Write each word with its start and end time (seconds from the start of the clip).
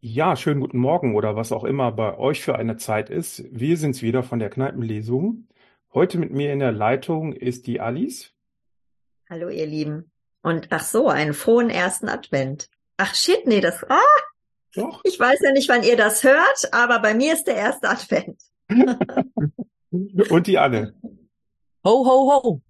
Ja, 0.00 0.36
schönen 0.36 0.60
guten 0.60 0.78
Morgen 0.78 1.16
oder 1.16 1.34
was 1.34 1.50
auch 1.50 1.64
immer 1.64 1.90
bei 1.90 2.16
euch 2.16 2.40
für 2.44 2.54
eine 2.54 2.76
Zeit 2.76 3.10
ist. 3.10 3.42
Wir 3.50 3.76
sind's 3.76 4.00
wieder 4.00 4.22
von 4.22 4.38
der 4.38 4.48
Kneipenlesung. 4.48 5.48
Heute 5.92 6.18
mit 6.18 6.30
mir 6.30 6.52
in 6.52 6.60
der 6.60 6.70
Leitung 6.70 7.32
ist 7.32 7.66
die 7.66 7.80
Alice. 7.80 8.32
Hallo, 9.28 9.48
ihr 9.48 9.66
Lieben. 9.66 10.12
Und 10.40 10.68
ach 10.70 10.84
so, 10.84 11.08
einen 11.08 11.34
frohen 11.34 11.68
ersten 11.68 12.08
Advent. 12.08 12.70
Ach 12.96 13.12
shit, 13.12 13.44
nee, 13.44 13.60
das, 13.60 13.82
ah, 13.90 13.98
Doch. 14.76 15.00
ich 15.02 15.18
weiß 15.18 15.40
ja 15.42 15.50
nicht, 15.50 15.68
wann 15.68 15.82
ihr 15.82 15.96
das 15.96 16.22
hört, 16.22 16.72
aber 16.72 17.00
bei 17.00 17.14
mir 17.14 17.32
ist 17.32 17.48
der 17.48 17.56
erste 17.56 17.88
Advent. 17.88 18.40
Und 20.30 20.46
die 20.46 20.58
Anne. 20.58 20.94
Ho, 21.84 22.06
ho, 22.06 22.42
ho. 22.44 22.62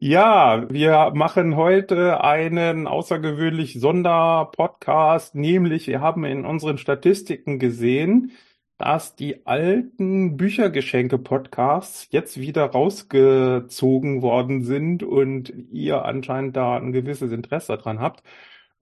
Ja, 0.00 0.66
wir 0.70 1.10
machen 1.14 1.56
heute 1.56 2.22
einen 2.22 2.86
außergewöhnlich 2.86 3.78
Sonderpodcast, 3.80 5.34
nämlich 5.34 5.86
wir 5.88 6.00
haben 6.00 6.24
in 6.24 6.44
unseren 6.44 6.78
Statistiken 6.78 7.58
gesehen, 7.58 8.32
dass 8.78 9.14
die 9.16 9.46
alten 9.46 10.36
Büchergeschenke-Podcasts 10.36 12.08
jetzt 12.10 12.38
wieder 12.40 12.64
rausgezogen 12.66 14.22
worden 14.22 14.62
sind 14.64 15.02
und 15.02 15.52
ihr 15.70 16.04
anscheinend 16.04 16.56
da 16.56 16.76
ein 16.76 16.92
gewisses 16.92 17.32
Interesse 17.32 17.76
dran 17.78 18.00
habt. 18.00 18.22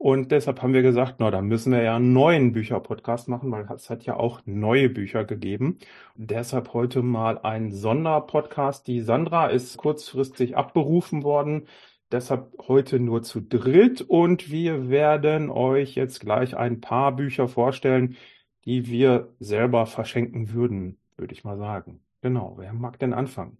Und 0.02 0.32
deshalb 0.32 0.62
haben 0.62 0.72
wir 0.72 0.80
gesagt, 0.80 1.16
na, 1.18 1.30
dann 1.30 1.44
müssen 1.44 1.72
wir 1.72 1.82
ja 1.82 1.96
einen 1.96 2.14
neuen 2.14 2.52
Bücherpodcast 2.52 3.28
machen, 3.28 3.52
weil 3.52 3.66
es 3.70 3.90
hat 3.90 4.02
ja 4.04 4.16
auch 4.16 4.40
neue 4.46 4.88
Bücher 4.88 5.26
gegeben. 5.26 5.78
Und 6.16 6.30
deshalb 6.30 6.72
heute 6.72 7.02
mal 7.02 7.36
ein 7.36 7.70
Sonderpodcast. 7.70 8.86
Die 8.86 9.02
Sandra 9.02 9.48
ist 9.48 9.76
kurzfristig 9.76 10.56
abberufen 10.56 11.22
worden. 11.22 11.66
Deshalb 12.10 12.50
heute 12.66 12.98
nur 12.98 13.22
zu 13.22 13.42
dritt 13.42 14.00
und 14.00 14.50
wir 14.50 14.88
werden 14.88 15.50
euch 15.50 15.96
jetzt 15.96 16.20
gleich 16.20 16.56
ein 16.56 16.80
paar 16.80 17.14
Bücher 17.14 17.46
vorstellen, 17.46 18.16
die 18.64 18.86
wir 18.86 19.34
selber 19.38 19.84
verschenken 19.84 20.54
würden, 20.54 20.98
würde 21.18 21.34
ich 21.34 21.44
mal 21.44 21.58
sagen. 21.58 22.00
Genau, 22.22 22.54
wer 22.56 22.72
mag 22.72 22.98
denn 23.00 23.12
anfangen? 23.12 23.58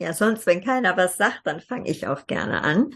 Ja, 0.00 0.12
sonst, 0.12 0.46
wenn 0.46 0.64
keiner 0.64 0.96
was 0.96 1.16
sagt, 1.16 1.42
dann 1.44 1.60
fange 1.60 1.88
ich 1.88 2.08
auch 2.08 2.26
gerne 2.26 2.62
an. 2.62 2.92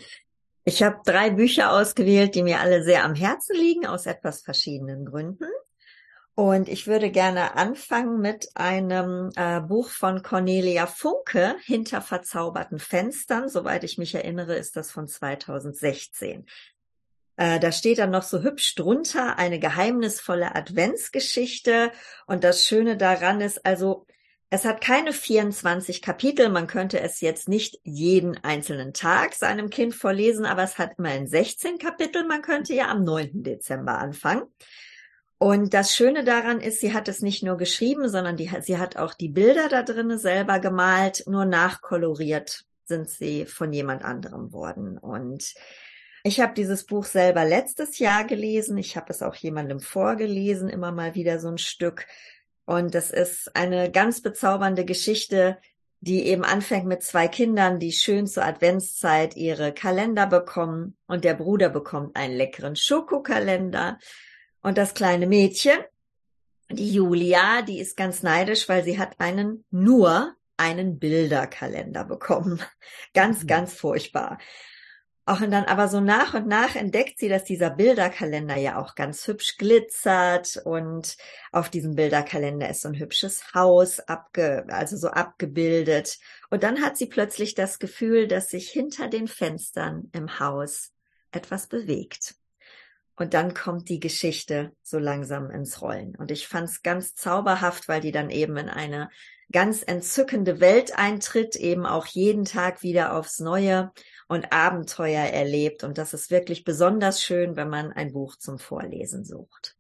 Ich 0.70 0.84
habe 0.84 1.00
drei 1.04 1.30
Bücher 1.30 1.72
ausgewählt, 1.72 2.36
die 2.36 2.44
mir 2.44 2.60
alle 2.60 2.84
sehr 2.84 3.02
am 3.02 3.16
Herzen 3.16 3.56
liegen, 3.56 3.86
aus 3.86 4.06
etwas 4.06 4.42
verschiedenen 4.42 5.04
Gründen. 5.04 5.48
Und 6.36 6.68
ich 6.68 6.86
würde 6.86 7.10
gerne 7.10 7.56
anfangen 7.56 8.20
mit 8.20 8.50
einem 8.54 9.32
äh, 9.34 9.60
Buch 9.60 9.90
von 9.90 10.22
Cornelia 10.22 10.86
Funke, 10.86 11.56
Hinter 11.64 12.00
verzauberten 12.00 12.78
Fenstern. 12.78 13.48
Soweit 13.48 13.82
ich 13.82 13.98
mich 13.98 14.14
erinnere, 14.14 14.54
ist 14.54 14.76
das 14.76 14.92
von 14.92 15.08
2016. 15.08 16.46
Äh, 17.34 17.58
da 17.58 17.72
steht 17.72 17.98
dann 17.98 18.12
noch 18.12 18.22
so 18.22 18.40
hübsch 18.40 18.76
drunter 18.76 19.40
eine 19.40 19.58
geheimnisvolle 19.58 20.54
Adventsgeschichte. 20.54 21.90
Und 22.28 22.44
das 22.44 22.64
Schöne 22.64 22.96
daran 22.96 23.40
ist 23.40 23.66
also, 23.66 24.06
es 24.50 24.64
hat 24.64 24.80
keine 24.80 25.12
24 25.12 26.02
Kapitel. 26.02 26.48
Man 26.48 26.66
könnte 26.66 26.98
es 27.00 27.20
jetzt 27.20 27.48
nicht 27.48 27.78
jeden 27.84 28.36
einzelnen 28.42 28.92
Tag 28.92 29.34
seinem 29.34 29.70
Kind 29.70 29.94
vorlesen, 29.94 30.44
aber 30.44 30.64
es 30.64 30.76
hat 30.76 30.98
immerhin 30.98 31.28
16 31.28 31.78
Kapitel. 31.78 32.26
Man 32.26 32.42
könnte 32.42 32.74
ja 32.74 32.88
am 32.88 33.04
9. 33.04 33.44
Dezember 33.44 33.98
anfangen. 33.98 34.42
Und 35.38 35.72
das 35.72 35.94
Schöne 35.94 36.24
daran 36.24 36.60
ist, 36.60 36.80
sie 36.80 36.92
hat 36.92 37.08
es 37.08 37.22
nicht 37.22 37.44
nur 37.44 37.56
geschrieben, 37.56 38.08
sondern 38.08 38.36
die, 38.36 38.50
sie 38.60 38.76
hat 38.76 38.96
auch 38.96 39.14
die 39.14 39.28
Bilder 39.30 39.68
da 39.68 39.82
drinnen 39.82 40.18
selber 40.18 40.58
gemalt, 40.58 41.24
nur 41.26 41.46
nachkoloriert 41.46 42.64
sind 42.84 43.08
sie 43.08 43.46
von 43.46 43.72
jemand 43.72 44.04
anderem 44.04 44.52
worden. 44.52 44.98
Und 44.98 45.54
ich 46.24 46.40
habe 46.40 46.52
dieses 46.54 46.84
Buch 46.84 47.04
selber 47.04 47.44
letztes 47.44 47.98
Jahr 48.00 48.24
gelesen. 48.24 48.76
Ich 48.76 48.96
habe 48.96 49.10
es 49.10 49.22
auch 49.22 49.34
jemandem 49.36 49.80
vorgelesen, 49.80 50.68
immer 50.68 50.92
mal 50.92 51.14
wieder 51.14 51.38
so 51.38 51.48
ein 51.48 51.58
Stück. 51.58 52.06
Und 52.70 52.94
das 52.94 53.10
ist 53.10 53.56
eine 53.56 53.90
ganz 53.90 54.22
bezaubernde 54.22 54.84
Geschichte, 54.84 55.58
die 55.98 56.26
eben 56.26 56.44
anfängt 56.44 56.86
mit 56.86 57.02
zwei 57.02 57.26
Kindern, 57.26 57.80
die 57.80 57.90
schön 57.90 58.28
zur 58.28 58.44
Adventszeit 58.44 59.36
ihre 59.36 59.74
Kalender 59.74 60.28
bekommen. 60.28 60.96
Und 61.08 61.24
der 61.24 61.34
Bruder 61.34 61.68
bekommt 61.68 62.14
einen 62.14 62.36
leckeren 62.36 62.76
Schokokalender. 62.76 63.98
Und 64.62 64.78
das 64.78 64.94
kleine 64.94 65.26
Mädchen, 65.26 65.78
die 66.70 66.92
Julia, 66.92 67.62
die 67.62 67.80
ist 67.80 67.96
ganz 67.96 68.22
neidisch, 68.22 68.68
weil 68.68 68.84
sie 68.84 69.00
hat 69.00 69.18
einen 69.18 69.64
nur 69.72 70.36
einen 70.56 71.00
Bilderkalender 71.00 72.04
bekommen. 72.04 72.62
Ganz, 73.14 73.48
ganz 73.48 73.72
furchtbar. 73.72 74.38
Auch 75.26 75.40
und 75.40 75.50
dann 75.50 75.64
aber 75.64 75.88
so 75.88 76.00
nach 76.00 76.34
und 76.34 76.46
nach 76.46 76.74
entdeckt 76.74 77.18
sie, 77.18 77.28
dass 77.28 77.44
dieser 77.44 77.70
Bilderkalender 77.70 78.56
ja 78.56 78.78
auch 78.78 78.94
ganz 78.94 79.26
hübsch 79.26 79.58
glitzert 79.58 80.56
und 80.64 81.16
auf 81.52 81.68
diesem 81.68 81.94
Bilderkalender 81.94 82.68
ist 82.68 82.80
so 82.80 82.88
ein 82.88 82.98
hübsches 82.98 83.54
Haus 83.54 84.00
abge, 84.00 84.64
also 84.68 84.96
so 84.96 85.08
abgebildet. 85.08 86.18
Und 86.48 86.62
dann 86.62 86.82
hat 86.82 86.96
sie 86.96 87.06
plötzlich 87.06 87.54
das 87.54 87.78
Gefühl, 87.78 88.26
dass 88.26 88.48
sich 88.48 88.70
hinter 88.70 89.08
den 89.08 89.28
Fenstern 89.28 90.08
im 90.12 90.40
Haus 90.40 90.92
etwas 91.30 91.66
bewegt. 91.66 92.34
Und 93.20 93.34
dann 93.34 93.52
kommt 93.52 93.90
die 93.90 94.00
Geschichte 94.00 94.72
so 94.82 94.98
langsam 94.98 95.50
ins 95.50 95.82
Rollen. 95.82 96.16
Und 96.16 96.30
ich 96.30 96.48
fand 96.48 96.70
es 96.70 96.82
ganz 96.82 97.14
zauberhaft, 97.14 97.86
weil 97.86 98.00
die 98.00 98.12
dann 98.12 98.30
eben 98.30 98.56
in 98.56 98.70
eine 98.70 99.10
ganz 99.52 99.82
entzückende 99.82 100.58
Welt 100.60 100.96
eintritt, 100.96 101.54
eben 101.56 101.84
auch 101.84 102.06
jeden 102.06 102.46
Tag 102.46 102.82
wieder 102.82 103.14
aufs 103.14 103.38
Neue 103.38 103.92
und 104.30 104.52
Abenteuer 104.52 105.24
erlebt. 105.24 105.82
Und 105.82 105.98
das 105.98 106.14
ist 106.14 106.30
wirklich 106.30 106.62
besonders 106.62 107.20
schön, 107.20 107.56
wenn 107.56 107.68
man 107.68 107.92
ein 107.92 108.12
Buch 108.12 108.36
zum 108.36 108.60
Vorlesen 108.60 109.24
sucht. 109.24 109.76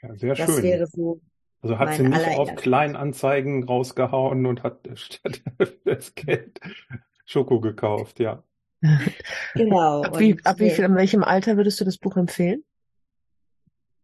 Ja, 0.00 0.14
sehr 0.16 0.34
Das 0.36 0.46
schön. 0.46 0.62
wäre 0.62 0.86
so 0.86 1.20
Also 1.60 1.76
hat 1.76 1.94
sie 1.94 2.04
nicht 2.04 2.24
auf. 2.28 2.54
Kleinanzeigen 2.54 3.64
rausgehauen 3.64 4.46
und 4.46 4.62
hat 4.62 4.88
statt 4.94 5.42
das 5.84 6.14
Geld 6.14 6.60
Schoko 7.26 7.60
gekauft, 7.60 8.20
ja. 8.20 8.44
Genau. 9.54 10.02
Ab 10.02 10.20
wie, 10.20 10.34
Und 10.34 10.46
ab 10.46 10.60
wie 10.60 10.70
viel, 10.70 10.84
in 10.84 10.94
welchem 10.94 11.24
Alter 11.24 11.56
würdest 11.56 11.80
du 11.80 11.84
das 11.84 11.98
Buch 11.98 12.16
empfehlen? 12.16 12.62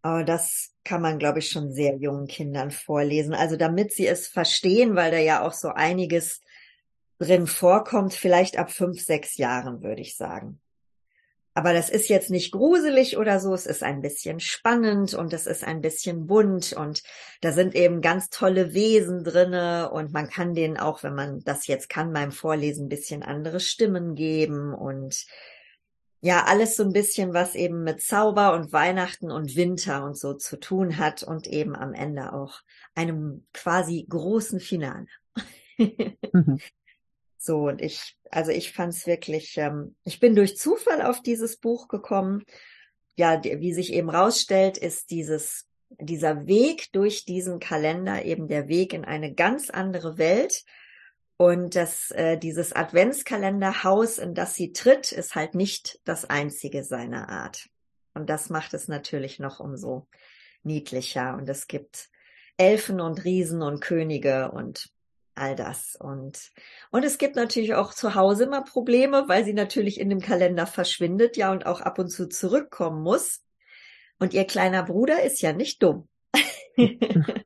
aber 0.03 0.23
das 0.25 0.75
kann 0.85 1.01
man, 1.01 1.19
glaube 1.19 1.39
ich, 1.39 1.49
schon 1.49 1.73
sehr 1.73 1.97
jungen 1.97 2.27
Kindern 2.27 2.71
vorlesen. 2.71 3.33
Also 3.33 3.57
damit 3.57 3.93
sie 3.93 4.07
es 4.07 4.29
verstehen, 4.29 4.97
weil 4.97 5.11
da 5.11 5.17
ja 5.19 5.41
auch 5.47 5.55
so 5.55 5.69
einiges 5.69 6.43
drin 7.25 7.47
vorkommt, 7.47 8.15
vielleicht 8.15 8.59
ab 8.59 8.71
fünf, 8.71 9.01
sechs 9.01 9.37
Jahren, 9.37 9.83
würde 9.83 10.03
ich 10.03 10.17
sagen. 10.17 10.61
Aber 11.57 11.73
das 11.73 11.89
ist 11.89 12.09
jetzt 12.09 12.31
nicht 12.31 12.51
gruselig 12.51 13.17
oder 13.17 13.39
so, 13.39 13.55
es 13.55 13.67
ist 13.67 13.85
ein 13.85 14.03
bisschen 14.03 14.41
spannend 14.41 15.15
und 15.15 15.33
es 15.33 15.47
ist 15.47 15.63
ein 15.63 15.81
bisschen 15.81 16.27
bunt 16.27 16.73
und 16.73 17.05
da 17.43 17.53
sind 17.53 17.77
eben 17.77 18.01
ganz 18.01 18.29
tolle 18.29 18.75
Wesen 18.75 19.23
drinne 19.23 19.89
und 19.93 20.13
man 20.13 20.29
kann 20.29 20.55
denen 20.55 20.77
auch, 20.77 21.05
wenn 21.05 21.15
man 21.15 21.45
das 21.45 21.69
jetzt 21.69 21.89
kann, 21.89 22.13
beim 22.13 22.33
Vorlesen 22.33 22.87
ein 22.87 22.89
bisschen 22.89 23.23
andere 23.23 23.61
Stimmen 23.61 24.17
geben 24.17 24.75
und 24.75 25.27
ja, 26.21 26.45
alles 26.45 26.75
so 26.75 26.83
ein 26.83 26.93
bisschen, 26.93 27.35
was 27.35 27.55
eben 27.55 27.85
mit 27.85 28.01
Zauber 28.01 28.55
und 28.55 28.73
Weihnachten 28.73 29.31
und 29.31 29.55
Winter 29.55 30.05
und 30.05 30.19
so 30.19 30.35
zu 30.35 30.59
tun 30.59 30.99
hat 30.99 31.23
und 31.23 31.47
eben 31.47 31.77
am 31.77 31.93
Ende 31.93 32.33
auch 32.33 32.63
einem 32.97 33.47
quasi 33.53 34.05
großen 34.09 34.59
Finale. 34.59 35.07
Mhm. 36.33 36.59
So, 37.45 37.69
und 37.69 37.83
ich, 37.83 38.17
also 38.31 38.53
ich 38.53 38.73
fand 38.73 38.95
es 38.95 39.07
wirklich, 39.07 39.59
ähm, 39.59 39.97
ich 40.05 40.19
bin 40.19 40.35
durch 40.35 40.57
Zufall 40.57 41.03
auf 41.03 41.21
dieses 41.21 41.59
Buch 41.59 41.89
gekommen. 41.89 42.43
Ja, 43.17 43.37
die, 43.37 43.61
wie 43.61 43.75
sich 43.75 43.93
eben 43.93 44.09
rausstellt, 44.09 44.79
ist 44.79 45.11
dieses, 45.11 45.67
dieser 45.91 46.47
Weg 46.47 46.91
durch 46.93 47.27
diesen 47.27 47.61
Kalender 47.61 48.25
eben 48.25 48.49
der 48.49 48.69
Weg 48.69 48.95
in 48.95 49.05
eine 49.05 49.35
ganz 49.35 49.69
andere 49.69 50.17
Welt. 50.17 50.65
Und 51.37 51.77
das, 51.77 52.11
äh, 52.13 52.39
dieses 52.39 52.73
Adventskalenderhaus, 52.73 54.17
in 54.17 54.33
das 54.33 54.55
sie 54.55 54.73
tritt, 54.73 55.13
ist 55.13 55.35
halt 55.35 55.55
nicht 55.55 56.01
das 56.05 56.25
einzige 56.25 56.83
seiner 56.83 57.29
Art. 57.29 57.69
Und 58.15 58.31
das 58.31 58.49
macht 58.49 58.73
es 58.73 58.89
natürlich 58.89 59.39
noch 59.39 59.61
umso 59.61 60.07
niedlicher. 60.63 61.35
Und 61.37 61.47
es 61.51 61.67
gibt 61.67 62.09
Elfen 62.57 63.03
und 63.03 63.23
Riesen 63.23 63.61
und 63.61 63.83
Könige 63.83 64.51
und 64.51 64.94
all 65.35 65.57
das. 65.57 65.97
Und, 65.97 66.51
und 66.91 67.05
es 67.05 67.19
gibt 67.19 67.37
natürlich 67.37 67.75
auch 67.75 67.93
zu 67.93 68.15
Hause 68.15 68.45
immer 68.45 68.63
Probleme, 68.63 69.29
weil 69.29 69.45
sie 69.45 69.53
natürlich 69.53 70.01
in 70.01 70.11
dem 70.11 70.21
Kalender 70.21 70.67
verschwindet, 70.67 71.37
ja, 71.37 71.51
und 71.51 71.67
auch 71.67 71.81
ab 71.81 71.99
und 71.99 72.09
zu 72.09 72.29
zurückkommen 72.29 73.03
muss. 73.03 73.43
Und 74.19 74.35
ihr 74.35 74.45
kleiner 74.45 74.85
Bruder 74.85 75.23
ist 75.23 75.43
ja 75.43 75.53
nicht 75.53 75.83
dumm. 75.83 76.09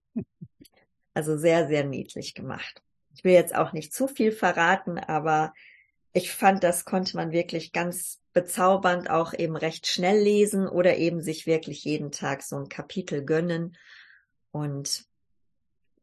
also 1.15 1.37
sehr, 1.37 1.67
sehr 1.69 1.85
niedlich 1.85 2.35
gemacht. 2.35 2.83
Ich 3.15 3.25
will 3.25 3.33
jetzt 3.33 3.55
auch 3.55 3.73
nicht 3.73 3.93
zu 3.93 4.07
viel 4.07 4.33
verraten, 4.33 4.99
aber 4.99 5.53
ich 6.13 6.33
fand, 6.33 6.65
das 6.65 6.85
konnte 6.85 7.17
man 7.17 7.33
wirklich 7.33 7.73
ganz 7.73 8.21
bezaubernd 8.33 9.11
auch 9.11 9.35
eben 9.35 9.57
recht 9.57 9.87
schnell 9.87 10.21
lesen 10.21 10.69
oder 10.69 10.97
eben 10.97 11.21
sich 11.21 11.47
wirklich 11.47 11.85
jeden 11.85 12.13
Tag 12.13 12.43
so 12.43 12.57
ein 12.57 12.69
Kapitel 12.69 13.25
gönnen. 13.25 13.77
Und 14.53 15.05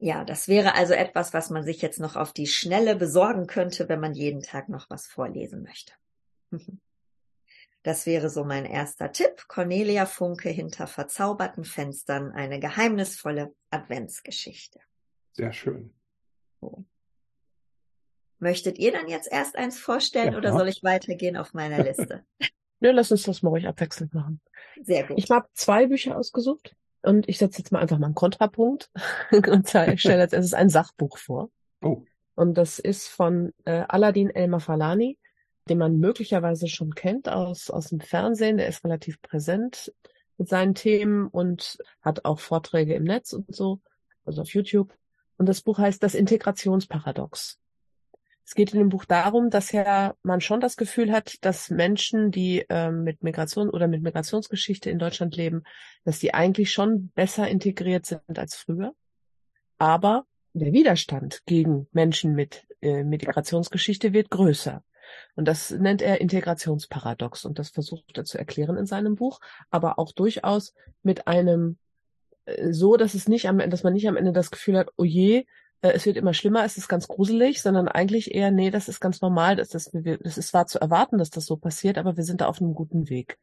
ja, 0.06 0.24
das 0.24 0.48
wäre 0.48 0.76
also 0.76 0.94
etwas, 0.94 1.34
was 1.34 1.50
man 1.50 1.64
sich 1.64 1.82
jetzt 1.82 2.00
noch 2.00 2.16
auf 2.16 2.32
die 2.32 2.46
Schnelle 2.46 2.96
besorgen 2.96 3.48
könnte, 3.48 3.90
wenn 3.90 4.00
man 4.00 4.14
jeden 4.14 4.44
Tag 4.44 4.70
noch 4.70 4.88
was 4.88 5.08
vorlesen 5.08 5.64
möchte. 5.64 5.94
Das 7.82 8.08
wäre 8.08 8.32
so 8.32 8.44
mein 8.44 8.66
erster 8.66 9.12
Tipp. 9.12 9.46
Cornelia 9.48 10.08
Funke 10.08 10.50
hinter 10.50 10.88
verzauberten 10.88 11.64
Fenstern, 11.64 12.32
eine 12.32 12.60
geheimnisvolle 12.60 13.54
Adventsgeschichte. 13.70 14.80
Sehr 15.34 15.54
schön. 15.54 15.94
So. 16.62 16.84
Möchtet 18.40 18.80
ihr 18.80 18.92
dann 18.92 19.08
jetzt 19.08 19.32
erst 19.32 19.56
eins 19.56 19.78
vorstellen 19.78 20.32
Ja. 20.32 20.40
oder 20.40 20.54
soll 20.54 20.68
ich 20.68 20.82
weitergehen 20.82 21.38
auf 21.38 21.54
meiner 21.54 21.84
Liste? 21.84 22.26
Nö, 22.80 22.90
lass 22.90 23.12
uns 23.12 23.22
das 23.22 23.44
mal 23.44 23.52
ruhig 23.52 23.68
abwechselnd 23.68 24.16
machen. 24.16 24.42
Sehr 24.82 25.06
gut. 25.06 25.20
Ich 25.20 25.30
habe 25.30 25.48
zwei 25.54 25.86
Bücher 25.86 26.18
ausgesucht 26.18 26.76
und 27.06 27.30
ich 27.30 27.38
setze 27.38 27.60
jetzt 27.60 27.72
mal 27.72 27.80
einfach 27.80 27.98
mal 27.98 28.08
einen 28.08 28.16
Kontrapunkt 28.16 28.90
und 29.32 29.70
stelle 29.70 30.22
als 30.22 30.34
erstes 30.34 30.54
ein 30.54 30.70
Sachbuch 30.70 31.18
vor. 31.18 31.50
Oh, 31.82 32.04
Und 32.36 32.56
das 32.58 32.80
ist 32.80 33.08
von 33.08 33.54
äh, 33.66 33.84
Aladdin 33.88 34.30
El 34.30 34.48
Mafalani, 34.48 35.18
den 35.70 35.78
man 35.78 36.00
möglicherweise 36.00 36.68
schon 36.68 36.96
kennt 36.96 37.30
aus, 37.30 37.70
aus 37.70 37.90
dem 37.90 38.00
Fernsehen. 38.00 38.58
Der 38.58 38.68
ist 38.68 38.84
relativ 38.84 39.22
präsent 39.22 39.94
mit 40.38 40.50
seinen 40.50 40.76
Themen 40.76 41.28
und 41.28 41.78
hat 42.02 42.26
auch 42.26 42.40
Vorträge 42.40 42.94
im 42.94 43.04
Netz 43.04 43.34
und 43.34 43.56
so, 43.56 43.80
also 44.26 44.42
auf 44.42 44.54
YouTube. 44.54 44.94
Und 45.38 45.48
das 45.48 45.62
Buch 45.62 45.78
heißt 45.80 46.02
Das 46.02 46.16
Integrationsparadox. 46.16 47.60
Es 48.46 48.54
geht 48.54 48.74
in 48.74 48.80
dem 48.80 48.90
Buch 48.90 49.06
darum, 49.06 49.50
dass 49.50 49.72
ja 49.72 50.14
man 50.22 50.40
schon 50.40 50.62
das 50.62 50.78
Gefühl 50.78 51.12
hat, 51.12 51.44
dass 51.44 51.72
Menschen, 51.72 52.30
die 52.30 52.64
ähm, 52.70 53.04
mit 53.04 53.24
Migration 53.24 53.72
oder 53.72 53.88
mit 53.88 54.04
Migrationsgeschichte 54.04 54.92
in 54.92 55.00
Deutschland 55.00 55.36
leben, 55.36 55.64
dass 56.04 56.20
die 56.20 56.36
eigentlich 56.36 56.72
schon 56.72 57.10
besser 57.16 57.48
integriert 57.48 58.06
sind 58.06 58.38
als 58.38 58.56
früher. 58.56 58.94
Aber 59.80 60.26
der 60.54 60.72
Widerstand 60.74 61.42
gegen 61.48 61.88
Menschen 61.92 62.36
mit 62.36 62.68
äh, 62.82 63.04
Migrationsgeschichte 63.04 64.14
wird 64.14 64.30
größer. 64.30 64.84
Und 65.36 65.48
das 65.48 65.72
nennt 65.72 66.04
er 66.04 66.22
Integrationsparadox. 66.22 67.46
Und 67.46 67.58
das 67.58 67.70
versucht 67.70 68.18
er 68.18 68.26
zu 68.26 68.38
erklären 68.38 68.78
in 68.78 68.86
seinem 68.86 69.16
Buch, 69.16 69.40
aber 69.72 69.98
auch 69.98 70.12
durchaus 70.12 70.76
mit 71.02 71.28
einem 71.28 71.78
äh, 72.46 72.72
so, 72.72 72.96
dass 72.96 73.16
es 73.16 73.28
nicht 73.28 73.48
am 73.48 73.60
Ende, 73.60 73.72
dass 73.72 73.84
man 73.84 73.94
nicht 73.94 74.08
am 74.08 74.18
Ende 74.18 74.34
das 74.34 74.52
Gefühl 74.52 74.78
hat, 74.78 74.90
oh 74.98 75.04
je, 75.04 75.46
äh, 75.86 75.92
es 75.94 76.06
wird 76.06 76.18
immer 76.18 76.34
schlimmer, 76.34 76.66
es 76.66 76.78
ist 76.78 76.88
ganz 76.88 77.08
gruselig, 77.08 77.62
sondern 77.62 77.88
eigentlich 77.88 78.34
eher, 78.34 78.52
nee, 78.52 78.72
das 78.72 78.90
ist 78.90 79.00
ganz 79.00 79.22
normal, 79.22 79.56
das 79.56 79.76
ist, 79.76 79.92
das 79.94 80.38
ist 80.38 80.48
zwar 80.50 80.68
zu 80.68 80.80
erwarten, 80.80 81.18
dass 81.18 81.30
das 81.30 81.46
so 81.46 81.58
passiert, 81.58 81.98
aber 81.98 82.18
wir 82.18 82.24
sind 82.24 82.42
da 82.42 82.48
auf 82.48 82.62
einem 82.62 82.74
guten 82.74 83.10
Weg. 83.10 83.38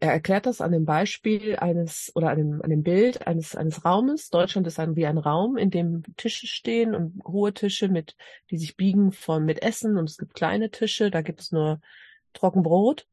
Er 0.00 0.10
erklärt 0.10 0.46
das 0.46 0.60
an 0.60 0.72
dem 0.72 0.84
Beispiel 0.84 1.54
eines 1.56 2.10
oder 2.16 2.30
an 2.30 2.38
dem, 2.38 2.62
an 2.62 2.70
dem 2.70 2.82
Bild 2.82 3.24
eines, 3.28 3.54
eines 3.54 3.84
Raumes. 3.84 4.30
Deutschland 4.30 4.66
ist 4.66 4.80
ein, 4.80 4.96
wie 4.96 5.06
ein 5.06 5.18
Raum, 5.18 5.56
in 5.56 5.70
dem 5.70 6.02
Tische 6.16 6.48
stehen 6.48 6.96
und 6.96 7.22
hohe 7.24 7.54
Tische 7.54 7.88
mit, 7.88 8.16
die 8.50 8.58
sich 8.58 8.76
biegen 8.76 9.12
von, 9.12 9.44
mit 9.44 9.62
Essen 9.62 9.96
und 9.96 10.10
es 10.10 10.18
gibt 10.18 10.34
kleine 10.34 10.70
Tische, 10.70 11.12
da 11.12 11.22
gibt 11.22 11.40
es 11.40 11.52
nur 11.52 11.80
Trockenbrot. 12.32 13.06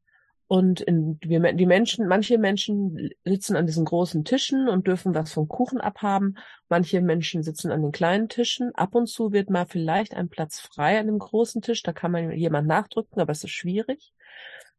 Und 0.52 0.80
in, 0.80 1.16
wir, 1.22 1.52
die 1.52 1.64
Menschen, 1.64 2.08
manche 2.08 2.36
Menschen 2.36 3.10
sitzen 3.24 3.54
an 3.54 3.66
diesen 3.66 3.84
großen 3.84 4.24
Tischen 4.24 4.68
und 4.68 4.88
dürfen 4.88 5.14
was 5.14 5.32
vom 5.32 5.46
Kuchen 5.46 5.80
abhaben. 5.80 6.38
Manche 6.68 7.00
Menschen 7.00 7.44
sitzen 7.44 7.70
an 7.70 7.82
den 7.82 7.92
kleinen 7.92 8.28
Tischen. 8.28 8.74
Ab 8.74 8.96
und 8.96 9.06
zu 9.06 9.30
wird 9.30 9.48
mal 9.48 9.64
vielleicht 9.64 10.12
ein 10.12 10.28
Platz 10.28 10.58
frei 10.58 10.98
an 10.98 11.06
dem 11.06 11.20
großen 11.20 11.62
Tisch. 11.62 11.84
Da 11.84 11.92
kann 11.92 12.10
man 12.10 12.32
jemand 12.32 12.66
nachdrücken, 12.66 13.20
aber 13.20 13.30
es 13.30 13.44
ist 13.44 13.52
schwierig. 13.52 14.12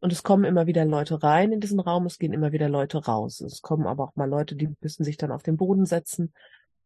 Und 0.02 0.12
es 0.12 0.24
kommen 0.24 0.44
immer 0.44 0.68
wieder 0.68 0.84
Leute 0.84 1.24
rein 1.24 1.54
in 1.54 1.62
diesen 1.62 1.80
Raum, 1.80 2.06
es 2.06 2.20
gehen 2.20 2.34
immer 2.34 2.52
wieder 2.52 2.68
Leute 2.68 3.06
raus. 3.06 3.40
Es 3.40 3.62
kommen 3.62 3.88
aber 3.88 4.04
auch 4.04 4.16
mal 4.18 4.30
Leute, 4.30 4.58
die 4.58 4.76
müssen 4.82 5.06
sich 5.06 5.16
dann 5.16 5.32
auf 5.32 5.44
den 5.44 5.56
Boden 5.56 5.86
setzen 5.86 6.34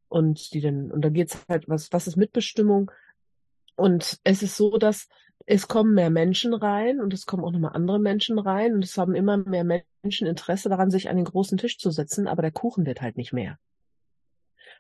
und 0.09 0.53
die 0.53 0.61
dann, 0.61 0.91
und 0.91 1.03
da 1.03 1.09
geht's 1.09 1.43
halt, 1.49 1.67
was, 1.67 1.91
was 1.91 2.05
ist 2.05 2.17
Mitbestimmung? 2.17 2.91
Und 3.75 4.19
es 4.24 4.42
ist 4.42 4.57
so, 4.57 4.77
dass 4.77 5.07
es 5.45 5.68
kommen 5.68 5.94
mehr 5.94 6.10
Menschen 6.10 6.54
rein 6.54 7.00
und 7.00 7.13
es 7.13 7.25
kommen 7.25 7.44
auch 7.44 7.51
nochmal 7.51 7.74
andere 7.74 8.00
Menschen 8.00 8.39
rein 8.39 8.74
und 8.74 8.83
es 8.83 8.98
haben 8.98 9.13
immer 9.16 9.38
mehr 9.38 9.83
Menschen 10.04 10.27
Interesse 10.27 10.69
daran, 10.69 10.89
sich 10.89 11.10
an 11.10 11.18
den 11.18 11.25
großen 11.25 11.57
Tisch 11.57 11.77
zu 11.77 11.92
setzen, 11.92 12.27
aber 12.27 12.42
der 12.42 12.51
Kuchen 12.51 12.86
wird 12.86 13.01
halt 13.01 13.18
nicht 13.18 13.33
mehr. 13.33 13.60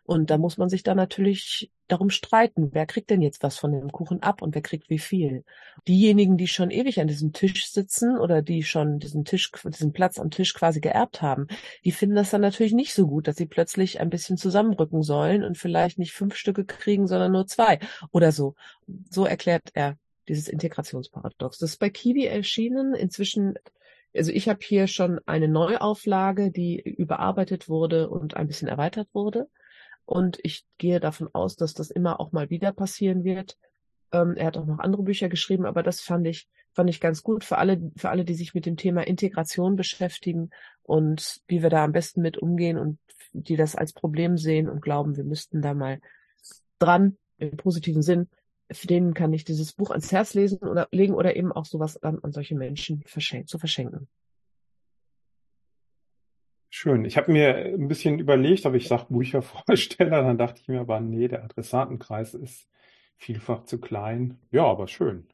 Und 0.03 0.29
da 0.29 0.37
muss 0.37 0.57
man 0.57 0.69
sich 0.69 0.83
dann 0.83 0.97
natürlich 0.97 1.71
darum 1.87 2.09
streiten, 2.09 2.69
wer 2.73 2.85
kriegt 2.85 3.09
denn 3.09 3.21
jetzt 3.21 3.43
was 3.43 3.57
von 3.57 3.71
dem 3.71 3.91
Kuchen 3.91 4.21
ab 4.23 4.41
und 4.41 4.55
wer 4.55 4.61
kriegt 4.61 4.89
wie 4.89 4.99
viel. 4.99 5.43
Diejenigen, 5.87 6.37
die 6.37 6.47
schon 6.47 6.71
ewig 6.71 6.99
an 6.99 7.07
diesem 7.07 7.33
Tisch 7.33 7.71
sitzen 7.71 8.17
oder 8.17 8.41
die 8.41 8.63
schon 8.63 8.99
diesen 8.99 9.25
Tisch, 9.25 9.51
diesen 9.65 9.93
Platz 9.93 10.19
am 10.19 10.31
Tisch 10.31 10.53
quasi 10.53 10.79
geerbt 10.79 11.21
haben, 11.21 11.47
die 11.83 11.91
finden 11.91 12.15
das 12.15 12.31
dann 12.31 12.41
natürlich 12.41 12.73
nicht 12.73 12.93
so 12.93 13.07
gut, 13.07 13.27
dass 13.27 13.37
sie 13.37 13.45
plötzlich 13.45 13.99
ein 13.99 14.09
bisschen 14.09 14.37
zusammenrücken 14.37 15.03
sollen 15.03 15.43
und 15.43 15.57
vielleicht 15.57 15.99
nicht 15.99 16.13
fünf 16.13 16.35
Stücke 16.35 16.65
kriegen, 16.65 17.07
sondern 17.07 17.31
nur 17.31 17.47
zwei 17.47 17.79
oder 18.11 18.31
so. 18.31 18.55
So 19.09 19.25
erklärt 19.25 19.71
er 19.73 19.97
dieses 20.27 20.47
Integrationsparadox. 20.47 21.59
Das 21.59 21.71
ist 21.71 21.79
bei 21.79 21.89
Kiwi 21.89 22.25
erschienen. 22.25 22.95
Inzwischen 22.95 23.55
also 24.15 24.31
ich 24.31 24.47
habe 24.47 24.59
hier 24.61 24.87
schon 24.87 25.19
eine 25.25 25.47
Neuauflage, 25.47 26.51
die 26.51 26.79
überarbeitet 26.79 27.67
wurde 27.67 28.09
und 28.09 28.37
ein 28.37 28.47
bisschen 28.47 28.67
erweitert 28.67 29.09
wurde. 29.13 29.49
Und 30.05 30.39
ich 30.43 30.65
gehe 30.77 30.99
davon 30.99 31.29
aus, 31.33 31.55
dass 31.55 31.73
das 31.73 31.89
immer 31.89 32.19
auch 32.19 32.31
mal 32.31 32.49
wieder 32.49 32.71
passieren 32.71 33.23
wird. 33.23 33.57
Ähm, 34.11 34.35
er 34.35 34.47
hat 34.47 34.57
auch 34.57 34.65
noch 34.65 34.79
andere 34.79 35.03
Bücher 35.03 35.29
geschrieben, 35.29 35.65
aber 35.65 35.83
das 35.83 36.01
fand 36.01 36.27
ich, 36.27 36.47
fand 36.73 36.89
ich 36.89 37.01
ganz 37.01 37.23
gut 37.23 37.43
für 37.43 37.57
alle, 37.57 37.91
für 37.97 38.09
alle, 38.09 38.23
die 38.23 38.35
sich 38.35 38.53
mit 38.53 38.65
dem 38.65 38.77
Thema 38.77 39.05
Integration 39.05 39.75
beschäftigen 39.75 40.51
und 40.83 41.41
wie 41.47 41.63
wir 41.63 41.69
da 41.69 41.83
am 41.83 41.91
besten 41.91 42.21
mit 42.21 42.37
umgehen 42.37 42.77
und 42.77 42.99
die 43.33 43.55
das 43.55 43.75
als 43.75 43.93
Problem 43.93 44.37
sehen 44.37 44.69
und 44.69 44.81
glauben, 44.81 45.17
wir 45.17 45.23
müssten 45.23 45.61
da 45.61 45.73
mal 45.73 45.99
dran, 46.79 47.17
im 47.37 47.57
positiven 47.57 48.01
Sinn. 48.01 48.29
Für 48.71 48.87
denen 48.87 49.13
kann 49.13 49.33
ich 49.33 49.43
dieses 49.43 49.73
Buch 49.73 49.91
ans 49.91 50.11
Herz 50.11 50.33
lesen 50.33 50.59
oder 50.59 50.87
legen 50.91 51.13
oder 51.13 51.35
eben 51.35 51.51
auch 51.51 51.65
sowas 51.65 51.99
dann 52.01 52.19
an 52.23 52.31
solche 52.31 52.55
Menschen 52.55 53.03
verschenken, 53.05 53.47
zu 53.47 53.59
verschenken. 53.59 54.07
Schön. 56.75 57.05
Ich 57.05 57.17
habe 57.17 57.31
mir 57.31 57.55
ein 57.55 57.87
bisschen 57.87 58.19
überlegt, 58.19 58.65
ob 58.65 58.73
ich 58.75 58.87
Sachbüchervorsteller, 58.87 60.23
dann 60.23 60.37
dachte 60.37 60.61
ich 60.61 60.67
mir 60.67 60.81
aber, 60.81 60.99
nee, 60.99 61.27
der 61.27 61.43
Adressatenkreis 61.43 62.33
ist 62.33 62.67
vielfach 63.17 63.63
zu 63.63 63.79
klein. 63.79 64.37
Ja, 64.51 64.65
aber 64.65 64.87
schön. 64.87 65.27